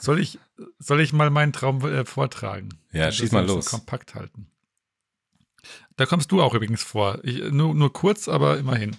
[0.00, 0.38] Soll ich,
[0.78, 2.68] soll ich mal meinen Traum äh, vortragen?
[2.92, 3.66] Ja, Das schieß mal los.
[3.66, 4.46] Kompakt halten.
[5.96, 7.18] Da kommst du auch übrigens vor.
[7.22, 8.96] Ich, nur, nur kurz, aber immerhin.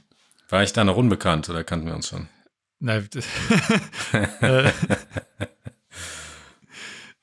[0.50, 2.28] War ich da noch unbekannt oder kannten wir uns schon?
[2.80, 3.26] Das-
[4.42, 4.72] äh,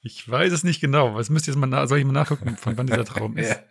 [0.02, 1.14] ich weiß es nicht genau.
[1.14, 3.58] Was müsst ihr jetzt mal soll ich mal nachgucken, von wann dieser Traum ist?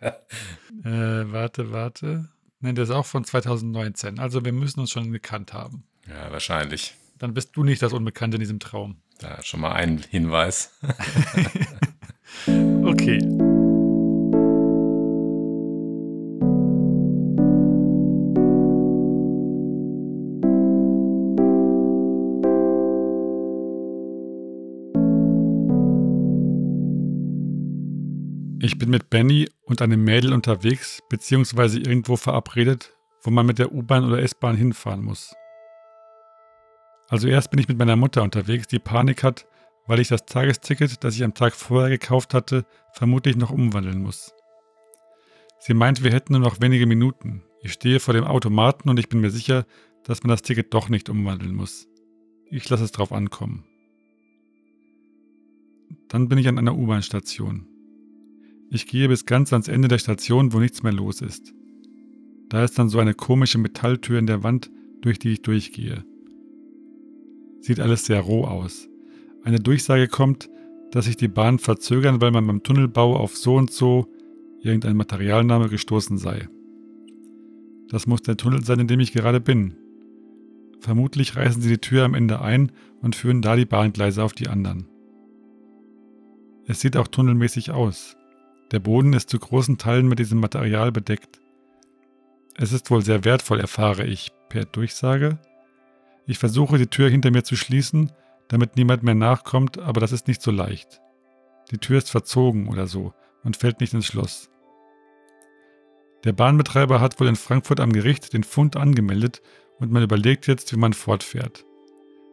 [0.84, 2.28] Äh, warte, warte.
[2.60, 4.18] Nein, der ist auch von 2019.
[4.18, 5.84] Also wir müssen uns schon gekannt haben.
[6.06, 6.94] Ja, wahrscheinlich.
[7.16, 9.00] Dann bist du nicht das Unbekannte in diesem Traum.
[9.18, 10.78] Da schon mal ein Hinweis.
[12.46, 13.18] Okay.
[28.60, 33.72] Ich bin mit Benny und einem Mädel unterwegs, beziehungsweise irgendwo verabredet, wo man mit der
[33.72, 35.34] U-Bahn oder S-Bahn hinfahren muss.
[37.08, 39.46] Also erst bin ich mit meiner Mutter unterwegs, die Panik hat,
[39.86, 44.32] weil ich das Tagesticket, das ich am Tag vorher gekauft hatte, vermutlich noch umwandeln muss.
[45.60, 47.42] Sie meint, wir hätten nur noch wenige Minuten.
[47.62, 49.66] Ich stehe vor dem Automaten und ich bin mir sicher,
[50.02, 51.88] dass man das Ticket doch nicht umwandeln muss.
[52.50, 53.64] Ich lasse es drauf ankommen.
[56.08, 57.66] Dann bin ich an einer U-Bahn-Station.
[58.70, 61.54] Ich gehe bis ganz ans Ende der Station, wo nichts mehr los ist.
[62.48, 66.04] Da ist dann so eine komische Metalltür in der Wand, durch die ich durchgehe.
[67.64, 68.90] Sieht alles sehr roh aus.
[69.42, 70.50] Eine Durchsage kommt,
[70.90, 74.06] dass sich die Bahn verzögern, weil man beim Tunnelbau auf so und so
[74.60, 76.46] irgendein Materialname gestoßen sei.
[77.88, 79.78] Das muss der Tunnel sein, in dem ich gerade bin.
[80.80, 84.48] Vermutlich reißen sie die Tür am Ende ein und führen da die Bahngleise auf die
[84.48, 84.86] anderen.
[86.66, 88.14] Es sieht auch tunnelmäßig aus.
[88.72, 91.40] Der Boden ist zu großen Teilen mit diesem Material bedeckt.
[92.56, 95.38] Es ist wohl sehr wertvoll, erfahre ich per Durchsage.
[96.26, 98.12] Ich versuche die Tür hinter mir zu schließen,
[98.48, 101.00] damit niemand mehr nachkommt, aber das ist nicht so leicht.
[101.70, 104.50] Die Tür ist verzogen oder so und fällt nicht ins Schloss.
[106.24, 109.42] Der Bahnbetreiber hat wohl in Frankfurt am Gericht den Fund angemeldet
[109.78, 111.64] und man überlegt jetzt, wie man fortfährt.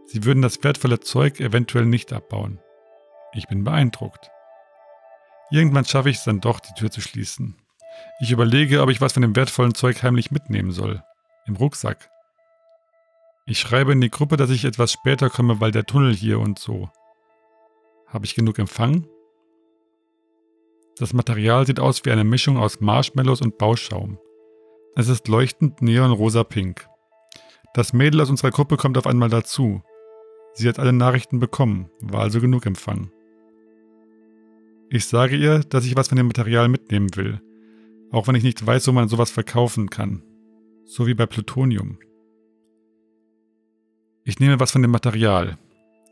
[0.06, 2.60] Sie würden das wertvolle Zeug eventuell nicht abbauen.
[3.34, 4.30] Ich bin beeindruckt.
[5.50, 7.56] Irgendwann schaffe ich es dann doch, die Tür zu schließen.
[8.22, 11.04] Ich überlege, ob ich was von dem wertvollen Zeug heimlich mitnehmen soll.
[11.46, 12.10] Im Rucksack.
[13.52, 16.58] Ich schreibe in die Gruppe, dass ich etwas später komme, weil der Tunnel hier und
[16.58, 16.90] so.
[18.08, 19.06] Habe ich genug Empfang?
[20.96, 24.20] Das Material sieht aus wie eine Mischung aus Marshmallows und Bauschaum.
[24.96, 26.88] Es ist leuchtend neonrosa-pink.
[27.74, 29.84] Das Mädel aus unserer Gruppe kommt auf einmal dazu.
[30.54, 33.12] Sie hat alle Nachrichten bekommen, war also genug Empfang.
[34.90, 37.42] Ich sage ihr, dass ich was von dem Material mitnehmen will,
[38.14, 40.24] auch wenn ich nicht weiß, wo man sowas verkaufen kann.
[40.86, 42.00] So wie bei Plutonium.
[44.24, 45.58] Ich nehme was von dem Material.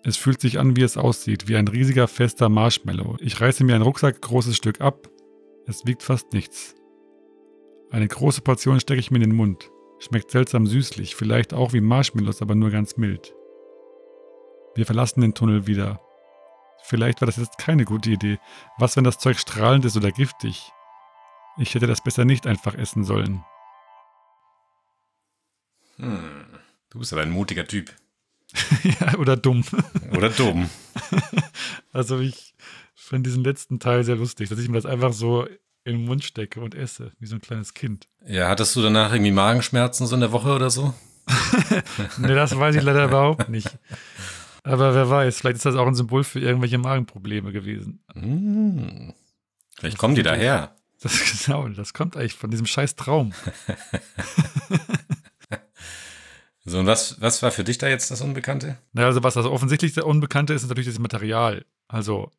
[0.04, 3.18] Es fühlt sich an, wie es aussieht, wie ein riesiger fester Marshmallow.
[3.20, 5.10] Ich reiße mir ein Rucksack großes Stück ab.
[5.68, 6.76] Es wiegt fast nichts.
[7.92, 9.70] Eine große Portion stecke ich mir in den Mund.
[10.00, 13.34] Schmeckt seltsam süßlich, vielleicht auch wie Marshmallows, aber nur ganz mild.
[14.76, 16.00] Wir verlassen den Tunnel wieder.
[16.84, 18.40] Vielleicht war das jetzt keine gute Idee.
[18.78, 20.72] Was, wenn das Zeug strahlend ist oder giftig?
[21.58, 23.44] Ich hätte das besser nicht einfach essen sollen.
[25.98, 26.39] Hm.
[26.90, 27.94] Du bist aber ein mutiger Typ.
[28.84, 29.64] ja, oder dumm.
[30.16, 30.70] Oder dumm.
[31.94, 32.56] also ich
[32.96, 35.48] finde diesen letzten Teil sehr lustig, dass ich mir das einfach so
[35.84, 38.08] in den Mund stecke und esse, wie so ein kleines Kind.
[38.26, 40.94] Ja, hattest du danach irgendwie Magenschmerzen so in der Woche oder so?
[42.18, 43.70] nee, das weiß ich leider überhaupt nicht.
[44.64, 48.04] Aber wer weiß, vielleicht ist das auch ein Symbol für irgendwelche Magenprobleme gewesen.
[48.14, 49.14] Hm.
[49.78, 50.76] Vielleicht kommen die daher.
[51.02, 53.34] Das, genau, das kommt eigentlich von diesem scheiß Traum.
[56.70, 58.78] So, und was, was war für dich da jetzt das Unbekannte?
[58.94, 61.66] Na, also was das offensichtlich der Unbekannte ist, ist natürlich das Material.
[61.88, 62.32] Also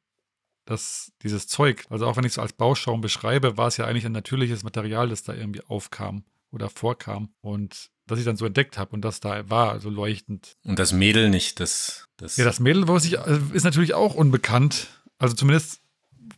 [0.65, 4.07] das, dieses Zeug, also auch wenn ich es als Bauschaum beschreibe, war es ja eigentlich
[4.07, 7.31] ein natürliches Material, das da irgendwie aufkam oder vorkam.
[7.41, 10.57] Und das ich dann so entdeckt habe und das da war, so leuchtend.
[10.65, 12.07] Und das Mädel nicht, das.
[12.17, 14.89] das ja, das Mädel ich, äh, ist natürlich auch unbekannt.
[15.19, 15.81] Also zumindest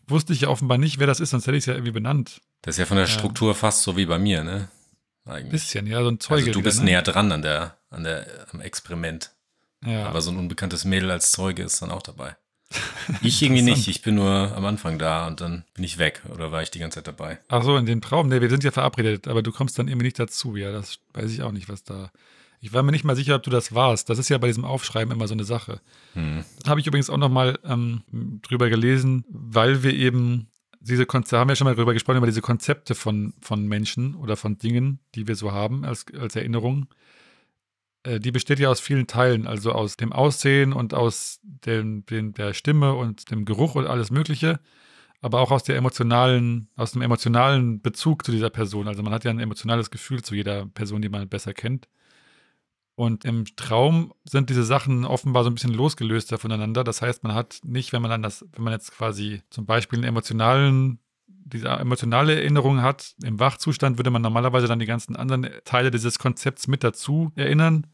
[0.07, 2.41] wusste ich ja offenbar nicht, wer das ist, sonst hätte ich es ja irgendwie benannt.
[2.63, 4.69] Das ist ja von der Struktur ähm, fast so wie bei mir, ne?
[5.25, 5.53] Eigentlich.
[5.53, 6.41] Bisschen, ja, so ein Zeuge.
[6.41, 6.87] Also du wieder, bist ne?
[6.87, 9.31] näher dran an der, an der, am Experiment.
[9.85, 10.07] Ja.
[10.07, 12.37] Aber so ein unbekanntes Mädel als Zeuge ist dann auch dabei.
[13.21, 13.89] Ich irgendwie nicht.
[13.89, 16.79] Ich bin nur am Anfang da und dann bin ich weg oder war ich die
[16.79, 17.39] ganze Zeit dabei.
[17.49, 18.29] Ach so, in dem Traum.
[18.29, 20.57] Ne, wir sind ja verabredet, aber du kommst dann irgendwie nicht dazu.
[20.57, 22.13] Ja, das weiß ich auch nicht, was da.
[22.61, 24.09] Ich war mir nicht mal sicher, ob du das warst.
[24.09, 25.81] Das ist ja bei diesem Aufschreiben immer so eine Sache.
[26.15, 26.45] Hm.
[26.67, 28.03] Habe ich übrigens auch nochmal ähm,
[28.43, 30.47] drüber gelesen, weil wir eben
[30.83, 34.37] diese Konzepte, haben wir schon mal drüber gesprochen, über diese Konzepte von, von Menschen oder
[34.37, 36.87] von Dingen, die wir so haben als, als Erinnerung.
[38.03, 42.35] Äh, die besteht ja aus vielen Teilen, also aus dem Aussehen und aus dem, dem,
[42.35, 44.61] der Stimme und dem Geruch und alles Mögliche,
[45.21, 48.89] aber auch aus der emotionalen, aus dem emotionalen Bezug zu dieser Person.
[48.89, 51.89] Also man hat ja ein emotionales Gefühl zu jeder Person, die man besser kennt.
[52.95, 56.85] Und im Traum sind diese Sachen offenbar so ein bisschen losgelöster voneinander.
[56.85, 59.99] Das heißt, man hat nicht, wenn man dann das, wenn man jetzt quasi zum Beispiel
[59.99, 60.99] einen emotionalen
[61.45, 63.15] diese emotionale Erinnerung hat.
[63.23, 67.87] Im Wachzustand würde man normalerweise dann die ganzen anderen Teile dieses Konzepts mit dazu erinnern.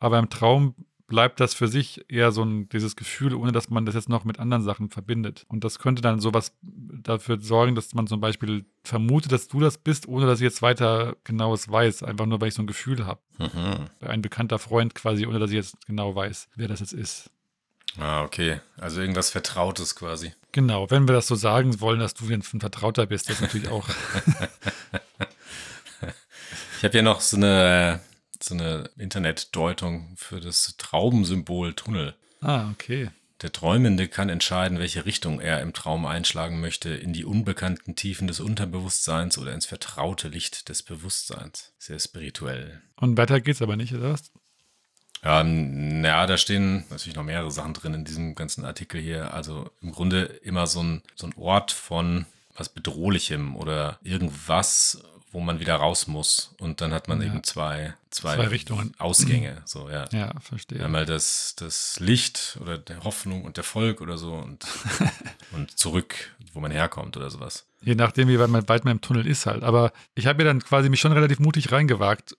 [0.00, 0.74] Aber im Traum
[1.08, 4.24] bleibt das für sich eher so ein, dieses Gefühl, ohne dass man das jetzt noch
[4.24, 5.46] mit anderen Sachen verbindet.
[5.48, 9.78] Und das könnte dann sowas dafür sorgen, dass man zum Beispiel vermutet, dass du das
[9.78, 12.02] bist, ohne dass ich jetzt weiter genaues weiß.
[12.02, 13.20] Einfach nur, weil ich so ein Gefühl habe.
[13.38, 13.88] Mhm.
[14.00, 17.30] Ein bekannter Freund quasi, ohne dass ich jetzt genau weiß, wer das jetzt ist.
[17.98, 18.60] Ah, okay.
[18.76, 20.32] Also irgendwas Vertrautes quasi.
[20.52, 23.68] Genau, wenn wir das so sagen wollen, dass du ein Vertrauter bist, das ist natürlich
[23.70, 23.88] auch.
[26.78, 28.00] ich habe ja noch so eine,
[28.42, 32.14] so eine Internetdeutung für das Traubensymbol Tunnel.
[32.40, 33.10] Ah, okay.
[33.42, 38.26] Der Träumende kann entscheiden, welche Richtung er im Traum einschlagen möchte, in die unbekannten Tiefen
[38.26, 41.72] des Unterbewusstseins oder ins vertraute Licht des Bewusstseins.
[41.78, 42.82] Sehr spirituell.
[42.96, 44.32] Und weiter geht's aber nicht, oder was?
[45.22, 49.32] Ja, n- ja, da stehen natürlich noch mehrere Sachen drin in diesem ganzen Artikel hier.
[49.34, 55.00] Also im Grunde immer so ein, so ein Ort von was Bedrohlichem oder irgendwas,
[55.32, 56.54] wo man wieder raus muss.
[56.58, 57.26] Und dann hat man Ja.
[57.28, 58.94] eben zwei, zwei, Zwei Richtungen.
[58.98, 59.62] Ausgänge.
[59.64, 60.06] So, ja.
[60.12, 60.84] Ja, verstehe.
[60.84, 64.66] Einmal das, das Licht oder der Hoffnung und der Volk oder so und,
[65.52, 67.66] und zurück, wo man herkommt oder sowas.
[67.82, 69.62] Je nachdem, wie weit man, weit man im Tunnel ist halt.
[69.62, 72.36] Aber ich habe mir dann quasi mich schon relativ mutig reingewagt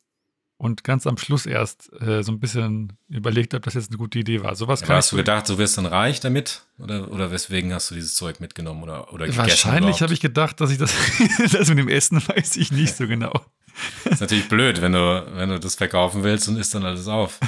[0.59, 4.19] und ganz am Schluss erst äh, so ein bisschen überlegt, ob das jetzt eine gute
[4.19, 4.55] Idee war.
[4.55, 6.63] Sowas kann hast ich du gedacht, du wirst dann reich damit?
[6.77, 9.49] Oder, oder weswegen hast du dieses Zeug mitgenommen oder, oder gegessen?
[9.49, 10.93] Wahrscheinlich habe ich gedacht, dass ich das,
[11.51, 13.31] das mit dem Essen weiß ich nicht so genau.
[14.03, 17.39] ist natürlich blöd, wenn du, wenn du das verkaufen willst und isst dann alles auf.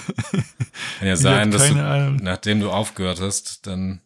[0.99, 2.15] Kann ja sein, dass du, Ahnung.
[2.23, 3.99] nachdem du aufgehört hast, dann,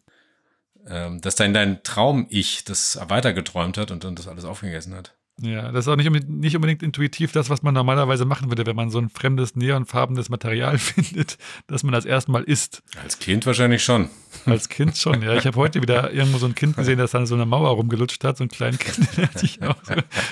[0.88, 5.14] ähm, dass dein, dein Traum-Ich das weitergeträumt hat und dann das alles aufgegessen hat.
[5.42, 8.64] Ja, das ist auch nicht, unbedingt- nicht unbedingt intuitiv das, was man normalerweise machen würde,
[8.64, 12.82] wenn man so ein fremdes, neonfarbenes Material findet, das man das erste Mal isst.
[13.02, 14.08] Als Kind wahrscheinlich schon.
[14.46, 15.34] Als Kind schon, ja.
[15.34, 18.24] Ich habe heute wieder irgendwo so ein Kind gesehen, das an so einer Mauer rumgelutscht
[18.24, 19.08] hat, so ein kleines Kind.
[19.16, 19.76] Da hatte ich auch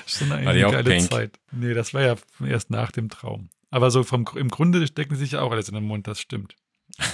[0.06, 1.10] schon eine auch geile pink?
[1.10, 1.38] Zeit.
[1.52, 2.14] Nee, das war ja
[2.46, 3.50] erst nach dem Traum.
[3.70, 6.56] Aber so vom, im Grunde stecken sich ja auch alles in den Mund, das stimmt.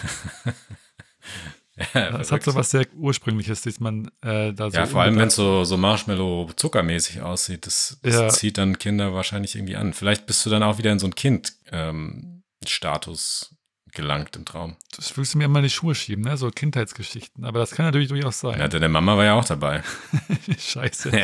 [1.94, 4.76] Das hat so was sehr Ursprüngliches, dass man äh, da so.
[4.76, 8.28] Ja, vor allem, wenn es so, so Marshmallow-zuckermäßig aussieht, das, das Ja.
[8.28, 9.92] zieht dann Kinder wahrscheinlich irgendwie an.
[9.94, 13.54] Vielleicht bist du dann auch wieder in so einen Kind-Status
[13.92, 14.76] gelangt im Traum.
[14.96, 16.36] Das willst du mir immer in die Schuhe schieben, ne?
[16.36, 17.44] So Kindheitsgeschichten.
[17.44, 18.58] Aber das kann natürlich durchaus sein.
[18.60, 19.82] Ja, deine Mama war ja auch dabei.
[20.58, 21.10] Scheiße.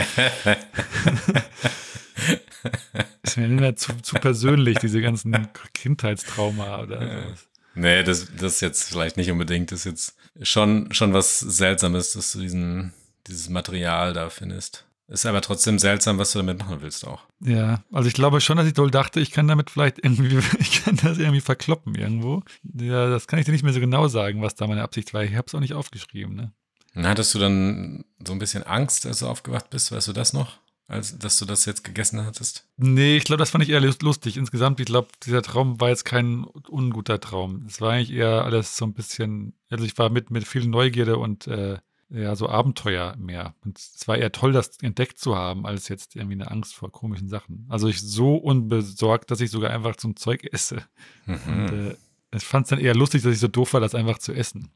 [3.23, 7.49] ist mir mehr zu, zu persönlich, diese ganzen Kindheitstrauma oder sowas.
[7.77, 9.71] Nee, das, das jetzt vielleicht nicht unbedingt.
[9.71, 12.93] Das ist jetzt schon, schon was Seltsames, dass du diesen,
[13.27, 14.85] dieses Material da findest.
[15.09, 17.23] Ist aber trotzdem seltsam, was du damit machen willst auch.
[17.41, 20.85] Ja, also ich glaube schon, dass ich doll dachte, ich kann damit vielleicht irgendwie, ich
[20.85, 22.43] kann das irgendwie verkloppen irgendwo.
[22.75, 25.23] Ja, das kann ich dir nicht mehr so genau sagen, was da meine Absicht war.
[25.23, 26.53] Ich habe es auch nicht aufgeschrieben, ne?
[26.97, 29.93] Und hattest du dann so ein bisschen Angst, als du aufgewacht bist?
[29.93, 30.59] Weißt du das noch?
[30.89, 32.69] Als, dass du das jetzt gegessen hattest?
[32.77, 34.37] Nee, ich glaube, das fand ich eher lust- lustig.
[34.37, 37.65] Insgesamt, ich glaube, dieser Traum war jetzt kein unguter Traum.
[37.67, 41.19] Es war eigentlich eher alles so ein bisschen, also ich war mit, mit viel Neugierde
[41.19, 43.57] und äh, ja, so Abenteuer mehr.
[43.65, 46.93] Und es war eher toll, das entdeckt zu haben, als jetzt irgendwie eine Angst vor
[46.93, 47.67] komischen Sachen.
[47.69, 50.85] Also ich so unbesorgt, dass ich sogar einfach zum Zeug esse.
[51.27, 51.91] Und Mhm.
[51.91, 54.33] äh, ich fand es dann eher lustig, dass ich so doof war, das einfach zu
[54.33, 54.71] essen.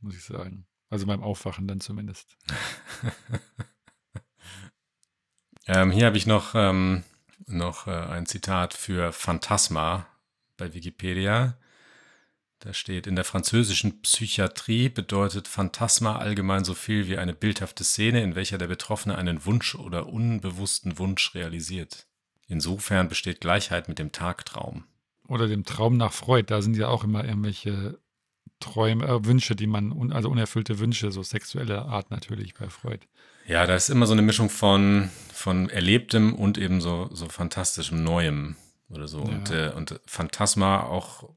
[0.00, 0.66] Muss ich sagen.
[0.88, 2.36] Also beim Aufwachen dann zumindest.
[5.66, 7.04] Ähm, hier habe ich noch, ähm,
[7.46, 10.06] noch äh, ein Zitat für Phantasma
[10.56, 11.56] bei Wikipedia.
[12.58, 18.22] Da steht, in der französischen Psychiatrie bedeutet Phantasma allgemein so viel wie eine bildhafte Szene,
[18.22, 22.06] in welcher der Betroffene einen Wunsch oder unbewussten Wunsch realisiert.
[22.46, 24.84] Insofern besteht Gleichheit mit dem Tagtraum.
[25.26, 27.98] Oder dem Traum nach Freud, da sind ja auch immer irgendwelche
[28.60, 33.06] Träume, äh, Wünsche, die man, also unerfüllte Wünsche, so sexuelle Art natürlich bei Freud.
[33.46, 38.02] Ja, da ist immer so eine Mischung von, von Erlebtem und eben so, so fantastischem
[38.02, 38.56] Neuem
[38.90, 39.20] oder so.
[39.20, 39.24] Ja.
[39.24, 41.28] Und, äh, und Phantasma auch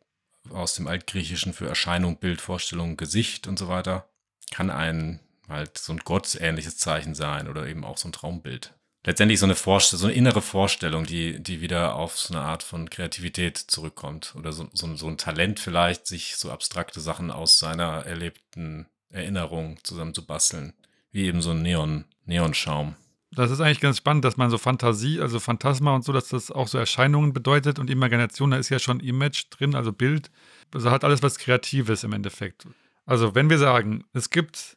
[0.52, 4.08] aus dem Altgriechischen für Erscheinung, Bild, Vorstellung, Gesicht und so weiter,
[4.52, 8.74] kann ein halt so ein gottähnliches Zeichen sein oder eben auch so ein Traumbild.
[9.06, 12.64] Letztendlich so eine Vorstellung, so eine innere Vorstellung, die, die wieder auf so eine Art
[12.64, 14.34] von Kreativität zurückkommt.
[14.36, 19.78] Oder so, so, so ein Talent vielleicht, sich so abstrakte Sachen aus seiner erlebten Erinnerung
[19.84, 20.74] zusammenzubasteln.
[21.16, 22.96] Wie eben so ein Neon, Neonschaum.
[23.32, 26.52] Das ist eigentlich ganz spannend, dass man so Fantasie, also Phantasma und so, dass das
[26.52, 30.30] auch so Erscheinungen bedeutet und Imagination, da ist ja schon Image drin, also Bild.
[30.74, 32.68] Also hat alles was Kreatives im Endeffekt.
[33.06, 34.76] Also wenn wir sagen, es gibt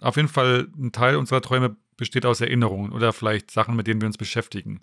[0.00, 4.00] auf jeden Fall ein Teil unserer Träume besteht aus Erinnerungen oder vielleicht Sachen, mit denen
[4.00, 4.80] wir uns beschäftigen.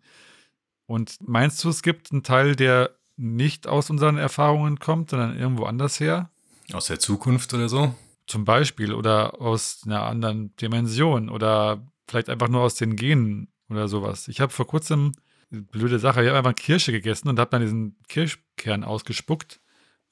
[0.86, 5.66] Und meinst du, es gibt einen Teil, der nicht aus unseren Erfahrungen kommt, sondern irgendwo
[5.66, 6.30] anders her?
[6.72, 7.94] Aus der Zukunft oder so?
[8.26, 13.88] Zum Beispiel oder aus einer anderen Dimension oder vielleicht einfach nur aus den Genen oder
[13.88, 14.28] sowas.
[14.28, 15.14] Ich habe vor kurzem,
[15.50, 19.60] blöde Sache, ich habe einfach Kirsche gegessen und habe dann diesen Kirschkern ausgespuckt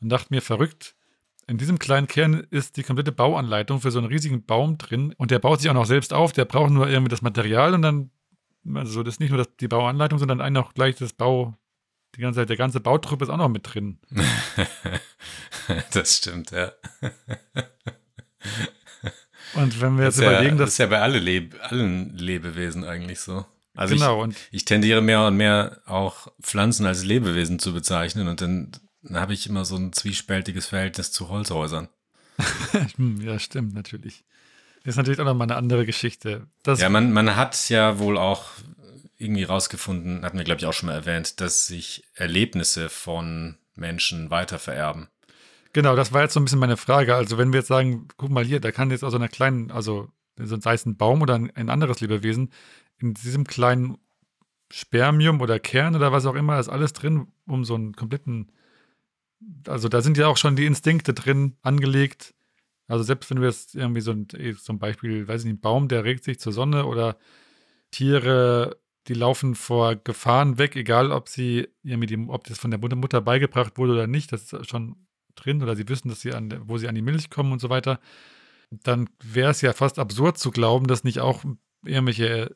[0.01, 0.95] und dachte mir, verrückt,
[1.47, 5.31] in diesem kleinen Kern ist die komplette Bauanleitung für so einen riesigen Baum drin und
[5.31, 8.11] der baut sich auch noch selbst auf, der braucht nur irgendwie das Material und dann,
[8.73, 11.55] also das ist nicht nur das, die Bauanleitung, sondern ein auch gleich das Bau,
[12.15, 13.99] die ganze, der ganze Bautrupp ist auch noch mit drin.
[15.91, 16.71] das stimmt, ja.
[19.53, 22.17] Und wenn wir jetzt das ja, überlegen, das dass ist ja bei alle Leb allen
[22.17, 23.45] Lebewesen eigentlich so.
[23.75, 28.27] Also genau und ich, ich tendiere mehr und mehr auch Pflanzen als Lebewesen zu bezeichnen
[28.27, 28.71] und dann,
[29.01, 31.89] dann habe ich immer so ein zwiespältiges Verhältnis zu Holzhäusern.
[32.95, 34.23] Hm, ja, stimmt, natürlich.
[34.83, 36.47] Das ist natürlich auch nochmal eine andere Geschichte.
[36.63, 38.45] Das, Ja, man, man hat ja wohl auch
[39.17, 44.31] irgendwie rausgefunden, hatten wir glaube ich auch schon mal erwähnt, dass sich Erlebnisse von Menschen
[44.31, 45.09] weitervererben.
[45.73, 47.15] Genau, das war jetzt so ein bisschen meine Frage.
[47.15, 50.09] Also, wenn wir jetzt sagen, guck mal hier, da kann jetzt aus einer kleinen, also
[50.37, 52.51] sei es ein Baum oder ein, anderes Lebewesen,
[52.99, 53.97] in diesem kleinen
[54.71, 58.51] Spermium oder Kern oder was auch immer, ist alles drin, um so einen kompletten,
[59.67, 62.33] also da sind ja auch schon die Instinkte drin angelegt.
[62.87, 65.87] Also selbst wenn wir jetzt irgendwie so ein, zum Beispiel, weiß ich nicht, ein Baum,
[65.87, 67.17] der regt sich zur Sonne oder
[67.91, 73.21] Tiere, die laufen vor Gefahren weg, egal ob sie irgendwie, ob das von der Mutter
[73.21, 74.95] beigebracht wurde oder nicht, das ist schon
[75.35, 77.69] drin oder sie wissen, dass sie an, wo sie an die Milch kommen und so
[77.69, 77.99] weiter,
[78.69, 81.43] dann wäre es ja fast absurd zu glauben, dass nicht auch
[81.83, 82.55] irgendwelche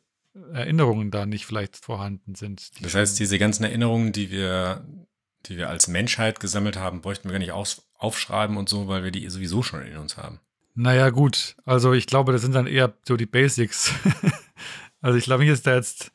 [0.54, 2.72] Erinnerungen da nicht vielleicht vorhanden sind.
[2.82, 4.86] Das heißt, diese ganzen Erinnerungen, die wir,
[5.46, 9.04] die wir als Menschheit gesammelt haben, bräuchten wir gar nicht aus, aufschreiben und so, weil
[9.04, 10.40] wir die sowieso schon in uns haben.
[10.74, 11.56] Naja, gut.
[11.64, 13.94] Also ich glaube, das sind dann eher so die Basics.
[15.02, 16.12] also ich glaube nicht, dass da jetzt,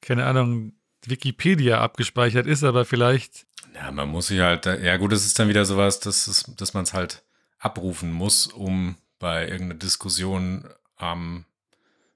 [0.00, 3.46] keine Ahnung, Wikipedia abgespeichert ist, aber vielleicht.
[3.74, 6.84] Ja, man muss sich halt, ja gut, es ist dann wieder sowas, dass, dass man
[6.84, 7.22] es halt
[7.58, 11.44] abrufen muss, um bei irgendeiner Diskussion am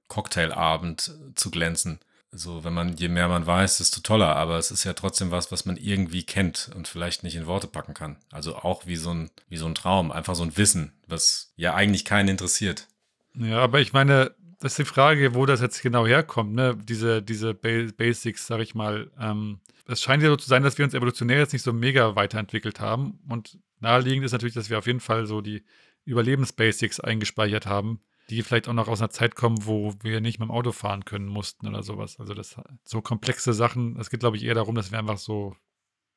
[0.09, 1.99] Cocktailabend zu glänzen.
[2.31, 5.51] So, wenn man, je mehr man weiß, desto toller, aber es ist ja trotzdem was,
[5.51, 8.17] was man irgendwie kennt und vielleicht nicht in Worte packen kann.
[8.31, 11.75] Also auch wie so ein, wie so ein Traum, einfach so ein Wissen, was ja
[11.75, 12.87] eigentlich keinen interessiert.
[13.35, 16.77] Ja, aber ich meine, das ist die Frage, wo das jetzt genau herkommt, ne?
[16.77, 19.11] Diese, diese Basics, sag ich mal.
[19.19, 22.15] Ähm, es scheint ja so zu sein, dass wir uns evolutionär jetzt nicht so mega
[22.15, 23.19] weiterentwickelt haben.
[23.29, 25.65] Und naheliegend ist natürlich, dass wir auf jeden Fall so die
[26.05, 30.49] Überlebensbasics eingespeichert haben die vielleicht auch noch aus einer Zeit kommen, wo wir nicht mit
[30.49, 32.21] dem Auto fahren können mussten oder sowas.
[32.21, 35.57] Also das so komplexe Sachen, es geht, glaube ich, eher darum, dass wir einfach so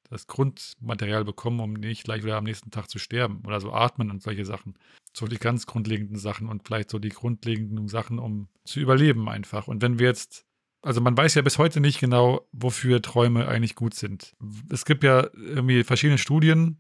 [0.10, 4.12] das Grundmaterial bekommen, um nicht gleich wieder am nächsten Tag zu sterben oder so atmen
[4.12, 4.78] und solche Sachen.
[5.14, 9.70] So die ganz grundlegenden Sachen und vielleicht so die grundlegenden Sachen, um zu überleben einfach.
[9.70, 10.46] Und wenn wir jetzt,
[10.82, 14.36] also man weiß ja bis heute nicht genau, wofür Träume eigentlich gut sind.
[14.72, 16.78] Es gibt ja irgendwie verschiedene Studien,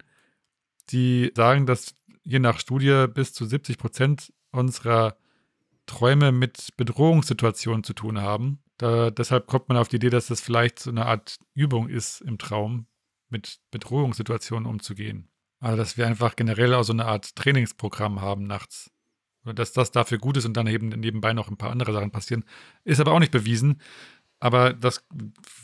[0.89, 5.18] die sagen, dass je nach Studie bis zu 70 Prozent unserer
[5.86, 8.60] Träume mit Bedrohungssituationen zu tun haben.
[8.78, 12.22] Da, deshalb kommt man auf die Idee, dass das vielleicht so eine Art Übung ist
[12.22, 12.88] im Traum,
[13.30, 15.30] mit Bedrohungssituationen umzugehen.
[15.60, 18.91] Also, dass wir einfach generell auch so eine Art Trainingsprogramm haben nachts.
[19.43, 22.43] Dass das dafür gut ist und dann eben nebenbei noch ein paar andere Sachen passieren.
[22.83, 23.81] Ist aber auch nicht bewiesen.
[24.39, 25.05] Aber das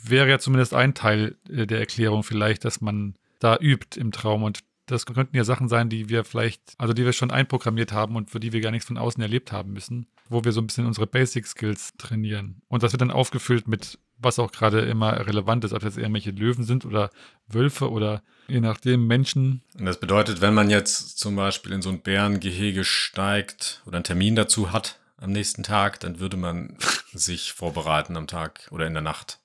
[0.04, 4.44] wäre ja zumindest ein Teil äh, der Erklärung vielleicht, dass man da übt im Traum
[4.44, 8.16] und das könnten ja Sachen sein, die wir vielleicht, also die wir schon einprogrammiert haben
[8.16, 10.68] und für die wir gar nichts von außen erlebt haben müssen, wo wir so ein
[10.68, 12.62] bisschen unsere Basic Skills trainieren.
[12.70, 16.32] Und das wird dann aufgefüllt mit, was auch gerade immer relevant ist, ob das irgendwelche
[16.32, 17.12] Löwen sind oder
[17.48, 19.62] Wölfe oder je nachdem Menschen.
[19.78, 24.04] Und das bedeutet, wenn man jetzt zum Beispiel in so ein Bärengehege steigt oder einen
[24.04, 26.78] Termin dazu hat am nächsten Tag, dann würde man
[27.14, 29.40] sich vorbereiten am Tag oder in der Nacht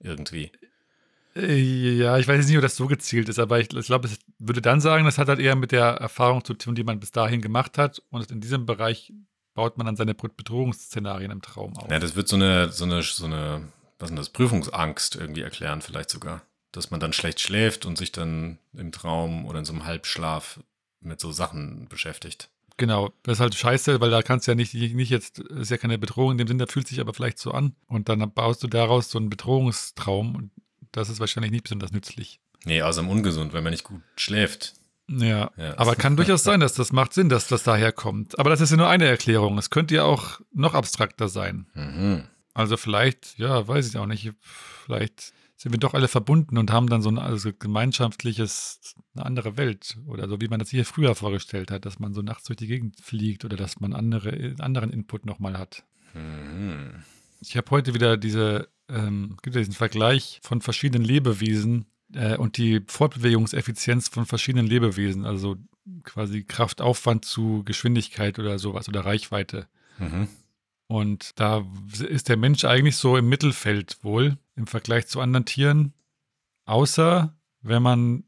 [0.00, 0.50] irgendwie.
[1.34, 4.06] Äh, ja, ich weiß jetzt nicht, ob das so gezielt ist, aber ich, ich glaube,
[4.06, 7.00] es würde dann sagen, das hat halt eher mit der Erfahrung zu tun, die man
[7.00, 8.02] bis dahin gemacht hat.
[8.10, 9.12] Und in diesem Bereich
[9.54, 11.90] baut man dann seine Bedrohungsszenarien im Traum auf.
[11.90, 13.68] Ja, das wird so eine, so eine, so eine,
[14.02, 16.42] was ist das, Prüfungsangst irgendwie erklären, vielleicht sogar.
[16.72, 20.60] Dass man dann schlecht schläft und sich dann im Traum oder in so einem Halbschlaf
[21.00, 22.48] mit so Sachen beschäftigt.
[22.78, 25.76] Genau, das ist halt scheiße, weil da kannst du ja nicht, nicht jetzt, ist ja
[25.76, 27.74] keine Bedrohung in dem Sinne, fühlt sich aber vielleicht so an.
[27.86, 30.50] Und dann baust du daraus so einen Bedrohungstraum und
[30.90, 32.40] das ist wahrscheinlich nicht besonders nützlich.
[32.64, 34.74] Nee, außerdem ungesund, wenn man nicht gut schläft.
[35.08, 35.78] Ja, ja.
[35.78, 38.38] aber kann durchaus sein, dass das macht Sinn, dass das daher kommt.
[38.38, 39.58] Aber das ist ja nur eine Erklärung.
[39.58, 41.66] Es könnte ja auch noch abstrakter sein.
[41.74, 42.24] Mhm.
[42.54, 46.88] Also vielleicht, ja, weiß ich auch nicht, vielleicht sind wir doch alle verbunden und haben
[46.88, 51.14] dann so ein also gemeinschaftliches, eine andere Welt oder so, wie man das hier früher
[51.14, 54.90] vorgestellt hat, dass man so nachts durch die Gegend fliegt oder dass man andere, anderen
[54.90, 55.84] Input nochmal hat.
[56.14, 57.04] Mhm.
[57.40, 62.56] Ich habe heute wieder diese ähm, gibt es diesen Vergleich von verschiedenen Lebewesen äh, und
[62.56, 65.56] die Fortbewegungseffizienz von verschiedenen Lebewesen, also
[66.04, 69.66] quasi Kraftaufwand zu Geschwindigkeit oder sowas oder Reichweite.
[69.98, 70.28] Mhm.
[70.92, 71.64] Und da
[72.06, 75.94] ist der Mensch eigentlich so im Mittelfeld wohl im Vergleich zu anderen Tieren,
[76.66, 78.24] außer wenn man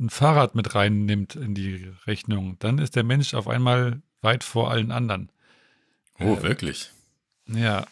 [0.00, 4.72] ein Fahrrad mit reinnimmt in die Rechnung, dann ist der Mensch auf einmal weit vor
[4.72, 5.30] allen anderen.
[6.18, 6.90] Oh, äh, wirklich?
[7.46, 7.86] Ja.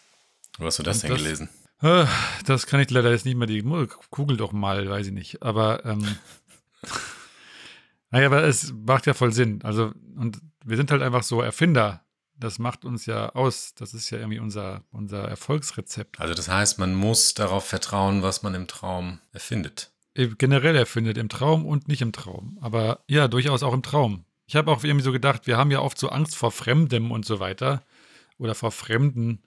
[0.59, 1.49] Wo hast du das denn das, gelesen?
[1.81, 2.07] Äh,
[2.45, 3.47] das kann ich leider jetzt nicht mehr.
[3.47, 3.62] Die
[4.11, 5.45] Kugel doch mal, weiß ich nicht.
[5.45, 6.05] Aber ähm,
[8.11, 9.61] naja, aber es macht ja voll Sinn.
[9.62, 12.05] Also, und wir sind halt einfach so Erfinder.
[12.39, 13.74] Das macht uns ja aus.
[13.74, 16.20] Das ist ja irgendwie unser, unser Erfolgsrezept.
[16.20, 19.91] Also, das heißt, man muss darauf vertrauen, was man im Traum erfindet.
[20.14, 22.59] Generell erfindet, im Traum und nicht im Traum.
[22.61, 24.24] Aber ja, durchaus auch im Traum.
[24.47, 27.24] Ich habe auch irgendwie so gedacht, wir haben ja oft so Angst vor Fremdem und
[27.24, 27.82] so weiter.
[28.39, 29.43] Oder vor Fremden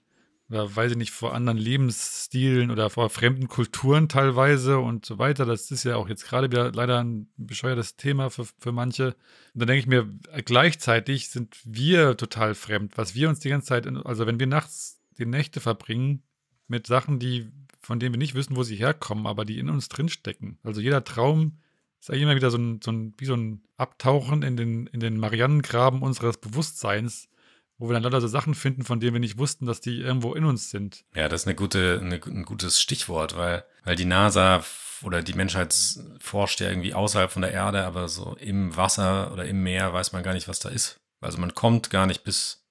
[0.52, 5.46] oder weiß ich nicht, vor anderen Lebensstilen oder vor fremden Kulturen teilweise und so weiter.
[5.46, 9.16] Das ist ja auch jetzt gerade wieder leider ein bescheuertes Thema für, für manche.
[9.54, 10.06] Und dann denke ich mir,
[10.44, 15.00] gleichzeitig sind wir total fremd, was wir uns die ganze Zeit, also wenn wir nachts
[15.18, 16.22] die Nächte verbringen
[16.68, 17.50] mit Sachen, die,
[17.80, 20.58] von denen wir nicht wissen, wo sie herkommen, aber die in uns drinstecken.
[20.62, 21.60] Also jeder Traum
[21.98, 25.00] ist eigentlich immer wieder so ein, so ein, wie so ein Abtauchen in den, in
[25.00, 27.30] den Marianengraben unseres Bewusstseins,
[27.82, 30.34] wo wir dann lauter so Sachen finden, von denen wir nicht wussten, dass die irgendwo
[30.34, 31.04] in uns sind.
[31.16, 34.62] Ja, das ist eine gute, eine, ein gutes Stichwort, weil, weil die NASA
[35.02, 35.74] oder die Menschheit
[36.20, 40.12] forscht ja irgendwie außerhalb von der Erde, aber so im Wasser oder im Meer weiß
[40.12, 41.00] man gar nicht, was da ist.
[41.20, 42.64] Also man kommt gar nicht bis,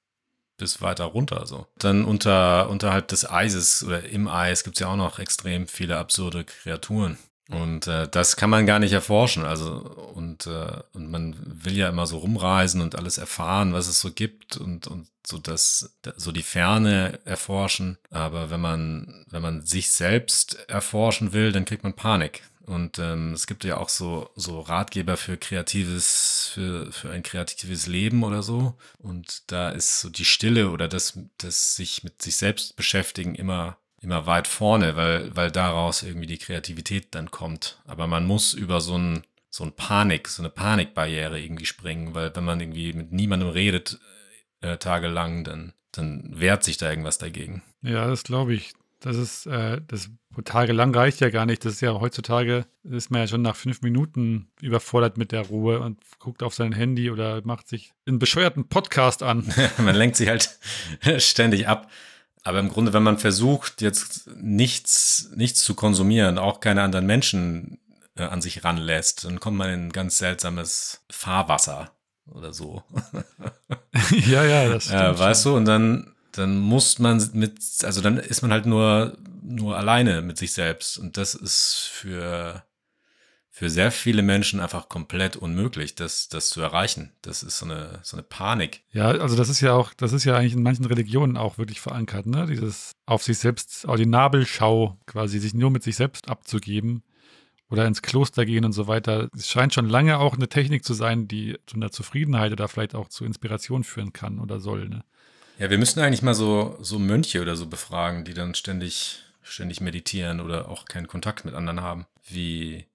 [0.55, 1.45] bis weiter runter.
[1.45, 1.67] So.
[1.77, 5.97] Dann unter, unterhalb des Eises oder im Eis gibt es ja auch noch extrem viele
[5.97, 7.17] absurde Kreaturen.
[7.51, 9.45] Und äh, das kann man gar nicht erforschen.
[9.45, 9.71] Also,
[10.15, 14.11] und, äh, und man will ja immer so rumreisen und alles erfahren, was es so
[14.11, 17.97] gibt und, und so das, so die Ferne erforschen.
[18.09, 22.43] Aber wenn man, wenn man sich selbst erforschen will, dann kriegt man Panik.
[22.65, 27.87] Und ähm, es gibt ja auch so, so Ratgeber für kreatives, für, für ein kreatives
[27.87, 28.75] Leben oder so.
[28.97, 33.77] Und da ist so die Stille oder das, das sich mit sich selbst beschäftigen immer
[34.01, 37.79] immer weit vorne, weil, weil daraus irgendwie die Kreativität dann kommt.
[37.85, 42.35] Aber man muss über so ein, so ein Panik, so eine Panikbarriere irgendwie springen, weil
[42.35, 43.99] wenn man irgendwie mit niemandem redet,
[44.61, 47.61] äh, tagelang, dann, dann wehrt sich da irgendwas dagegen.
[47.81, 48.73] Ja, das glaube ich.
[48.99, 50.11] Das ist, äh, das
[50.45, 51.65] tagelang reicht ja gar nicht.
[51.65, 55.79] Das ist ja heutzutage, ist man ja schon nach fünf Minuten überfordert mit der Ruhe
[55.79, 59.51] und guckt auf sein Handy oder macht sich einen bescheuerten Podcast an.
[59.79, 60.57] man lenkt sich halt
[61.17, 61.89] ständig ab.
[62.43, 67.79] Aber im Grunde, wenn man versucht, jetzt nichts, nichts zu konsumieren, auch keine anderen Menschen
[68.15, 71.91] äh, an sich ranlässt, dann kommt man in ein ganz seltsames Fahrwasser
[72.25, 72.83] oder so.
[74.11, 75.01] ja, ja, das stimmt.
[75.01, 75.51] Äh, weißt schon.
[75.51, 80.21] du, und dann, dann muss man mit, also dann ist man halt nur, nur alleine
[80.21, 80.97] mit sich selbst.
[80.97, 82.63] Und das ist für,
[83.53, 87.11] für sehr viele Menschen einfach komplett unmöglich, das, das zu erreichen.
[87.21, 88.81] Das ist so eine, so eine Panik.
[88.93, 91.81] Ja, also das ist ja auch, das ist ja eigentlich in manchen Religionen auch wirklich
[91.81, 92.47] verankert, ne?
[92.47, 97.03] Dieses auf sich selbst, auf die Nabelschau quasi, sich nur mit sich selbst abzugeben
[97.69, 99.27] oder ins Kloster gehen und so weiter.
[99.35, 102.95] Es scheint schon lange auch eine Technik zu sein, die zu einer Zufriedenheit oder vielleicht
[102.95, 105.03] auch zu Inspiration führen kann oder soll, ne?
[105.59, 109.81] Ja, wir müssten eigentlich mal so, so Mönche oder so befragen, die dann ständig, ständig
[109.81, 112.07] meditieren oder auch keinen Kontakt mit anderen haben.
[112.27, 112.85] Wie,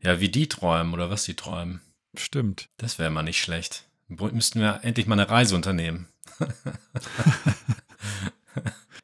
[0.00, 1.80] ja, wie die träumen oder was die träumen.
[2.16, 2.68] Stimmt.
[2.76, 3.84] Das wäre mal nicht schlecht.
[4.08, 6.08] Müssten wir endlich mal eine Reise unternehmen.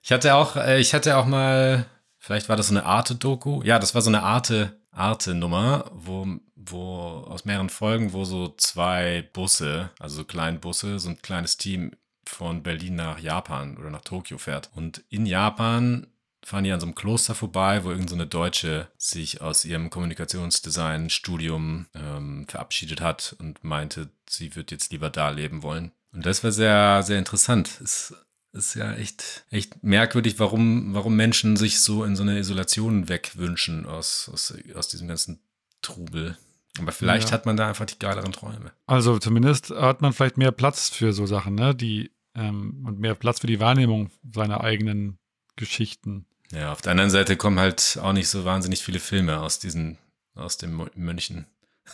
[0.02, 1.86] ich hatte auch, äh, ich hatte auch mal,
[2.18, 3.62] vielleicht war das so eine Arte-Doku.
[3.62, 9.28] Ja, das war so eine Arte, Arte-Nummer, wo, wo aus mehreren Folgen, wo so zwei
[9.32, 11.92] Busse, also so kleine Busse, so ein kleines Team
[12.24, 14.70] von Berlin nach Japan oder nach Tokio fährt.
[14.74, 16.06] Und in Japan
[16.44, 21.86] fahren die an so einem Kloster vorbei, wo irgendeine so Deutsche sich aus ihrem Kommunikationsdesign-Studium
[21.94, 25.92] ähm, verabschiedet hat und meinte, sie wird jetzt lieber da leben wollen.
[26.12, 27.80] Und das war sehr, sehr interessant.
[27.82, 28.14] Es
[28.52, 33.86] ist ja echt, echt merkwürdig, warum, warum Menschen sich so in so eine Isolation wegwünschen
[33.86, 35.40] aus, aus, aus diesem ganzen
[35.80, 36.36] Trubel.
[36.78, 37.34] Aber vielleicht ja.
[37.34, 38.72] hat man da einfach die geileren Träume.
[38.86, 41.74] Also zumindest hat man vielleicht mehr Platz für so Sachen, ne?
[41.74, 45.18] Die ähm, und mehr Platz für die Wahrnehmung seiner eigenen
[45.56, 46.26] Geschichten.
[46.52, 49.98] Ja, auf der anderen Seite kommen halt auch nicht so wahnsinnig viele Filme aus diesen,
[50.34, 51.46] aus den Mönchen.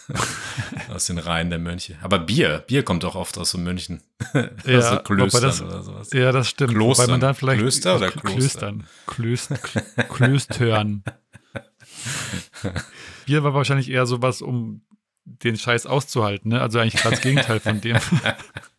[0.92, 1.96] aus den Reihen der Mönche.
[2.02, 4.02] Aber Bier, Bier kommt auch oft aus so Mönchen.
[4.64, 6.10] Ja, aus so Klöstern das, oder sowas.
[6.12, 6.74] Ja, das stimmt.
[6.74, 7.06] Klostern.
[7.06, 8.86] Wobei man dann vielleicht Klöster oder Klöstern?
[9.06, 9.58] Klöstern.
[10.08, 11.04] Klöstern.
[13.26, 14.82] Bier war wahrscheinlich eher sowas, um
[15.24, 16.60] den Scheiß auszuhalten, ne?
[16.60, 17.98] Also eigentlich gerade das Gegenteil von dem.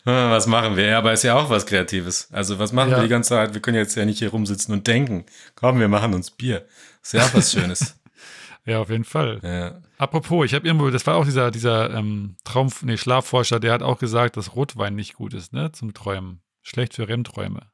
[0.04, 0.86] was machen wir?
[0.86, 2.28] Ja, aber ist ja auch was Kreatives.
[2.32, 2.98] Also was machen ja.
[2.98, 3.54] wir die ganze Zeit?
[3.54, 5.24] Wir können jetzt ja nicht hier rumsitzen und denken.
[5.54, 6.66] Komm, wir machen uns Bier.
[7.02, 7.98] Ist ja auch was Schönes.
[8.64, 9.40] ja, auf jeden Fall.
[9.42, 9.80] Ja.
[9.98, 13.82] Apropos, ich habe irgendwo, das war auch dieser, dieser ähm, Traum, nee, Schlafforscher, der hat
[13.82, 16.40] auch gesagt, dass Rotwein nicht gut ist, ne, zum Träumen.
[16.62, 17.66] Schlecht für REM-Träume.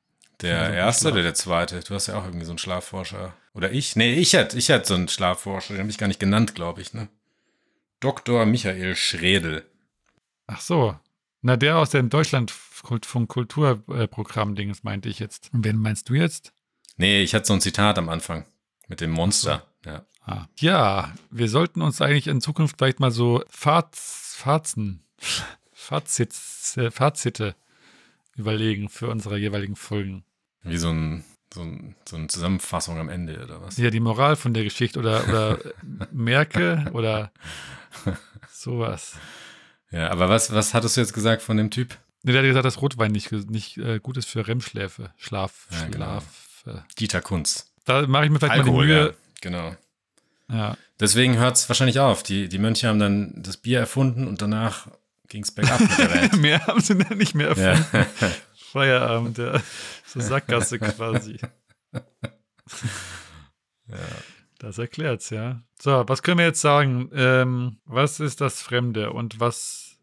[0.43, 1.81] Der also erste oder der zweite?
[1.81, 3.35] Du hast ja auch irgendwie so einen Schlafforscher.
[3.55, 3.97] Oder ich?
[3.97, 6.83] Nee, ich hatte ich hatte so einen Schlafforscher, den habe ich gar nicht genannt, glaube
[6.83, 7.09] ich, ne?
[8.01, 8.45] Dr.
[8.45, 9.65] Michael Schredel.
[10.47, 10.95] Ach so,
[11.47, 15.51] na, der aus dem Deutschlandfunk Kulturprogramm-Dings meinte ich jetzt.
[15.53, 16.53] Und wen meinst du jetzt?
[16.97, 18.47] Nee, ich hatte so ein Zitat am Anfang
[18.89, 19.65] mit dem Monster.
[19.85, 20.05] Ja.
[20.23, 20.49] Ah.
[20.59, 25.05] ja, wir sollten uns eigentlich in Zukunft vielleicht mal so Faz, Fazen,
[25.73, 27.55] Fazits, äh, Fazite
[28.35, 30.25] überlegen für unsere jeweiligen Folgen.
[30.65, 31.23] Wie so ein
[31.55, 33.77] so, ein, so, eine Zusammenfassung am Ende oder was?
[33.77, 35.59] Ja, die Moral von der Geschichte oder, oder
[36.11, 37.31] Merke oder
[38.51, 39.17] sowas.
[39.91, 41.97] Ja, aber was, was hattest du jetzt gesagt von dem Typ?
[42.23, 45.11] Nee, der hat gesagt, dass Rotwein nicht, nicht äh, gut ist für REM-Schläfe.
[45.17, 46.07] Schlaf, Ja, genau.
[46.07, 46.25] Schlaf.
[46.67, 46.81] Äh.
[46.99, 47.73] Dieter Kunz.
[47.85, 49.03] Da mache ich mir vielleicht mal Alkohol, die ja.
[49.05, 49.15] Mühe.
[49.41, 49.77] Genau.
[50.51, 50.77] Ja.
[50.99, 52.23] Deswegen hört es wahrscheinlich auf.
[52.23, 54.89] Die, die Mönche haben dann das Bier erfunden und danach
[55.29, 56.37] ging es bergab mit der Welt.
[56.41, 57.87] mehr haben sie dann nicht mehr erfunden.
[57.93, 58.31] ja.
[58.73, 59.63] Feierabend, ja.
[60.07, 61.39] So Sackgasse quasi.
[64.59, 65.63] Das erklärt's, ja.
[65.81, 67.11] So, was können wir jetzt sagen?
[67.15, 69.99] Ähm, was ist das Fremde und was,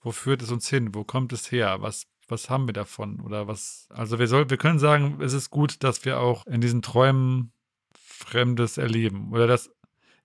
[0.00, 0.94] wo führt es uns hin?
[0.94, 1.80] Wo kommt es her?
[1.80, 3.20] Was, was haben wir davon?
[3.20, 6.60] Oder was, also wir soll, wir können sagen, es ist gut, dass wir auch in
[6.60, 7.52] diesen Träumen
[8.24, 9.32] Fremdes erleben.
[9.32, 9.70] Oder das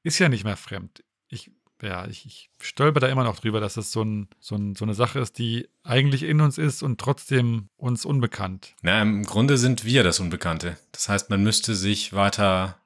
[0.04, 1.04] ist ja nicht mehr fremd.
[1.28, 1.52] Ich,
[1.82, 4.86] ja, ich, ich stolper da immer noch drüber, dass das so, ein, so, ein, so
[4.86, 8.76] eine Sache ist, die eigentlich in uns ist und trotzdem uns unbekannt.
[8.82, 10.78] Na, im Grunde sind wir das Unbekannte.
[10.92, 12.80] Das heißt, man müsste sich weiter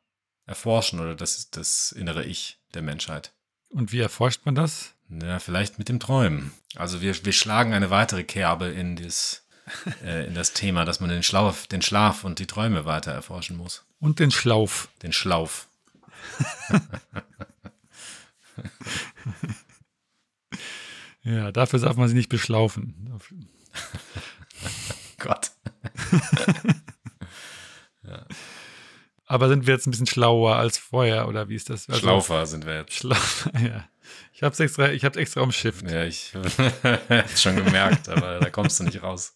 [0.46, 3.32] erforschen oder das ist das innere Ich der Menschheit.
[3.70, 4.94] Und wie erforscht man das?
[5.10, 6.52] Ja, vielleicht mit dem Träumen.
[6.76, 9.44] Also wir, wir schlagen eine weitere Kerbe in das,
[10.04, 13.58] äh, in das Thema, dass man den Schlaf, den Schlaf und die Träume weiter erforschen
[13.58, 13.86] muss.
[14.00, 14.90] Und den Schlauf.
[15.02, 15.68] Den Schlauf.
[21.24, 23.20] Ja, dafür darf man sie nicht beschlaufen.
[25.20, 25.52] Gott.
[29.34, 31.90] Aber sind wir jetzt ein bisschen schlauer als vorher oder wie ist das?
[31.90, 32.94] Also, Schlaufer sind wir jetzt.
[32.94, 33.84] Schlaufer, ja.
[34.32, 35.90] Ich hab's extra, ich hab's extra umschifft.
[35.90, 36.34] Ja, ich
[37.10, 39.34] hab's schon gemerkt, aber da kommst du nicht raus.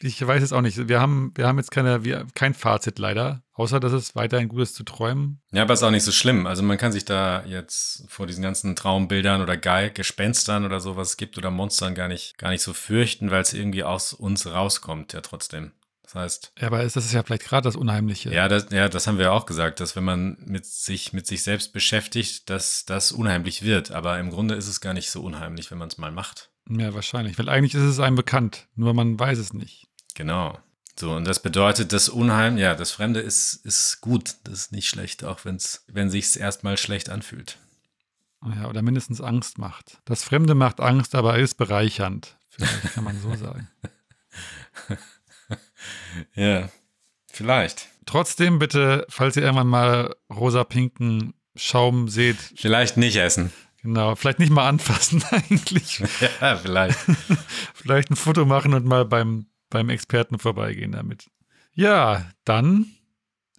[0.00, 0.88] Ich weiß es auch nicht.
[0.88, 4.62] Wir haben, wir haben jetzt keine, wir, kein Fazit leider, außer dass es weiterhin gut
[4.62, 5.40] ist zu träumen.
[5.52, 6.48] Ja, aber ist auch nicht so schlimm.
[6.48, 11.16] Also man kann sich da jetzt vor diesen ganzen Traumbildern oder Geil Gespenstern oder sowas
[11.16, 15.12] gibt oder Monstern gar nicht, gar nicht so fürchten, weil es irgendwie aus uns rauskommt,
[15.12, 15.70] ja trotzdem.
[16.06, 18.32] Das heißt, Ja, aber ist, das ist ja vielleicht gerade das Unheimliche.
[18.32, 21.42] ja das, ja, das haben wir auch gesagt, dass wenn man mit sich, mit sich
[21.42, 23.90] selbst beschäftigt, dass das unheimlich wird.
[23.90, 26.50] Aber im Grunde ist es gar nicht so unheimlich, wenn man es mal macht.
[26.70, 27.36] ja, wahrscheinlich.
[27.38, 29.88] Weil eigentlich ist es einem bekannt, nur man weiß es nicht.
[30.14, 30.58] Genau.
[30.98, 34.88] So, und das bedeutet, das Unheim, ja, das Fremde ist, ist gut, das ist nicht
[34.88, 37.58] schlecht, auch wenn's, wenn sich's erstmal schlecht anfühlt.
[38.54, 39.98] Ja, oder mindestens Angst macht.
[40.04, 42.36] Das Fremde macht Angst, aber ist bereichernd.
[42.48, 43.68] Vielleicht kann man so sagen.
[46.34, 46.68] Ja,
[47.30, 47.88] vielleicht.
[48.06, 53.52] Trotzdem bitte, falls ihr irgendwann mal rosa-pinken Schaum seht, Vielleicht nicht essen.
[53.82, 56.02] genau, vielleicht nicht mal anfassen eigentlich.
[56.40, 56.98] Ja, vielleicht.
[57.74, 61.30] vielleicht ein Foto machen und mal beim, beim Experten vorbeigehen damit.
[61.72, 62.86] Ja, dann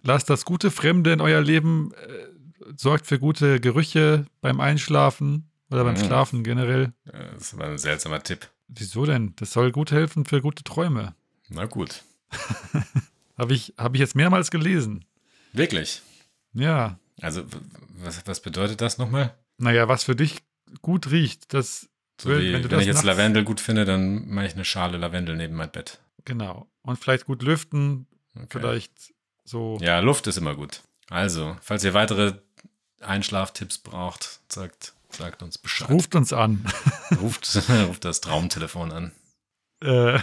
[0.02, 5.84] lasst das gute Fremde in euer Leben, äh, sorgt für gute Gerüche beim Einschlafen oder
[5.84, 6.04] beim Mhm.
[6.06, 6.92] Schlafen generell.
[7.04, 8.48] Das ist aber ein seltsamer Tipp.
[8.68, 9.34] Wieso denn?
[9.36, 11.14] Das soll gut helfen für gute Träume.
[11.48, 12.02] Na gut.
[13.38, 15.04] Habe ich, hab ich jetzt mehrmals gelesen.
[15.52, 16.02] Wirklich.
[16.54, 16.98] Ja.
[17.20, 17.44] Also,
[18.02, 19.32] was, was bedeutet das nochmal?
[19.58, 20.38] Naja, was für dich
[20.82, 21.88] gut riecht, das
[22.20, 24.98] So Wenn- wie, wenn wenn, ich jetzt Lavendel gut finde, dann mache ich eine Schale
[24.98, 26.00] Lavendel neben mein Bett.
[26.24, 26.68] Genau.
[26.82, 28.46] Und vielleicht gut lüften, Okay.
[28.58, 28.92] vielleicht
[29.44, 29.78] so.
[29.80, 30.82] Ja, Luft ist immer gut.
[31.08, 32.34] Also, falls ihr weitere
[33.00, 35.88] Einschlaftipps braucht, sagt, sagt uns Bescheid.
[35.90, 36.66] Ruft uns an.
[37.20, 37.56] ruft,
[37.88, 39.12] ruft das Traumtelefon an.
[39.82, 40.18] Äh,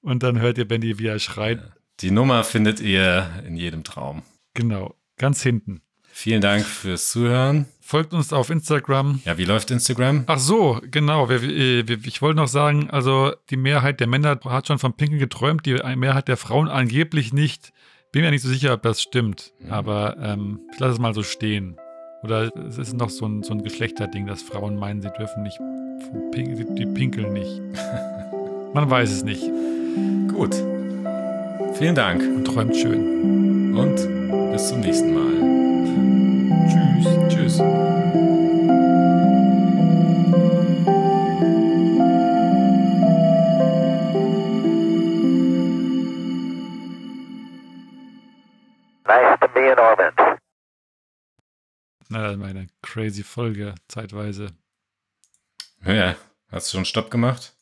[0.00, 1.60] und dann hört ihr Benny, wie er schreit.
[2.00, 4.22] Die Nummer findet ihr in jedem Traum.
[4.54, 4.94] Genau.
[5.16, 5.82] Ganz hinten.
[6.10, 7.66] Vielen Dank fürs Zuhören.
[7.80, 9.20] Folgt uns auf Instagram.
[9.24, 10.24] Ja, wie läuft Instagram?
[10.26, 11.28] Ach so, genau.
[11.28, 15.64] Wir, ich wollte noch sagen, also die Mehrheit der Männer hat schon vom Pinkeln geträumt,
[15.64, 17.72] die Mehrheit der Frauen angeblich nicht.
[18.12, 19.52] Bin mir nicht so sicher, ob das stimmt.
[19.60, 19.72] Mhm.
[19.72, 21.76] Aber ähm, ich lasse es mal so stehen.
[22.22, 25.58] Oder es ist noch so ein, so ein Geschlechterding, dass Frauen meinen, sie dürfen nicht
[26.76, 27.62] die pinkeln nicht.
[28.74, 29.42] Man weiß es nicht.
[30.32, 30.54] Gut.
[31.74, 33.76] Vielen Dank Und träumt schön.
[33.76, 36.68] und bis zum nächsten Mal.
[36.68, 37.58] Tschüss.
[37.58, 37.62] Tschüss.
[49.06, 50.14] Nice to be in orbit.
[52.10, 54.48] Na, das war eine crazy Folge, zeitweise.
[55.84, 56.16] Ja,
[56.50, 57.54] hast du schon Stopp gemacht?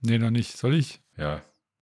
[0.00, 0.56] Nee, noch nicht.
[0.56, 1.00] Soll ich?
[1.16, 1.42] Ja,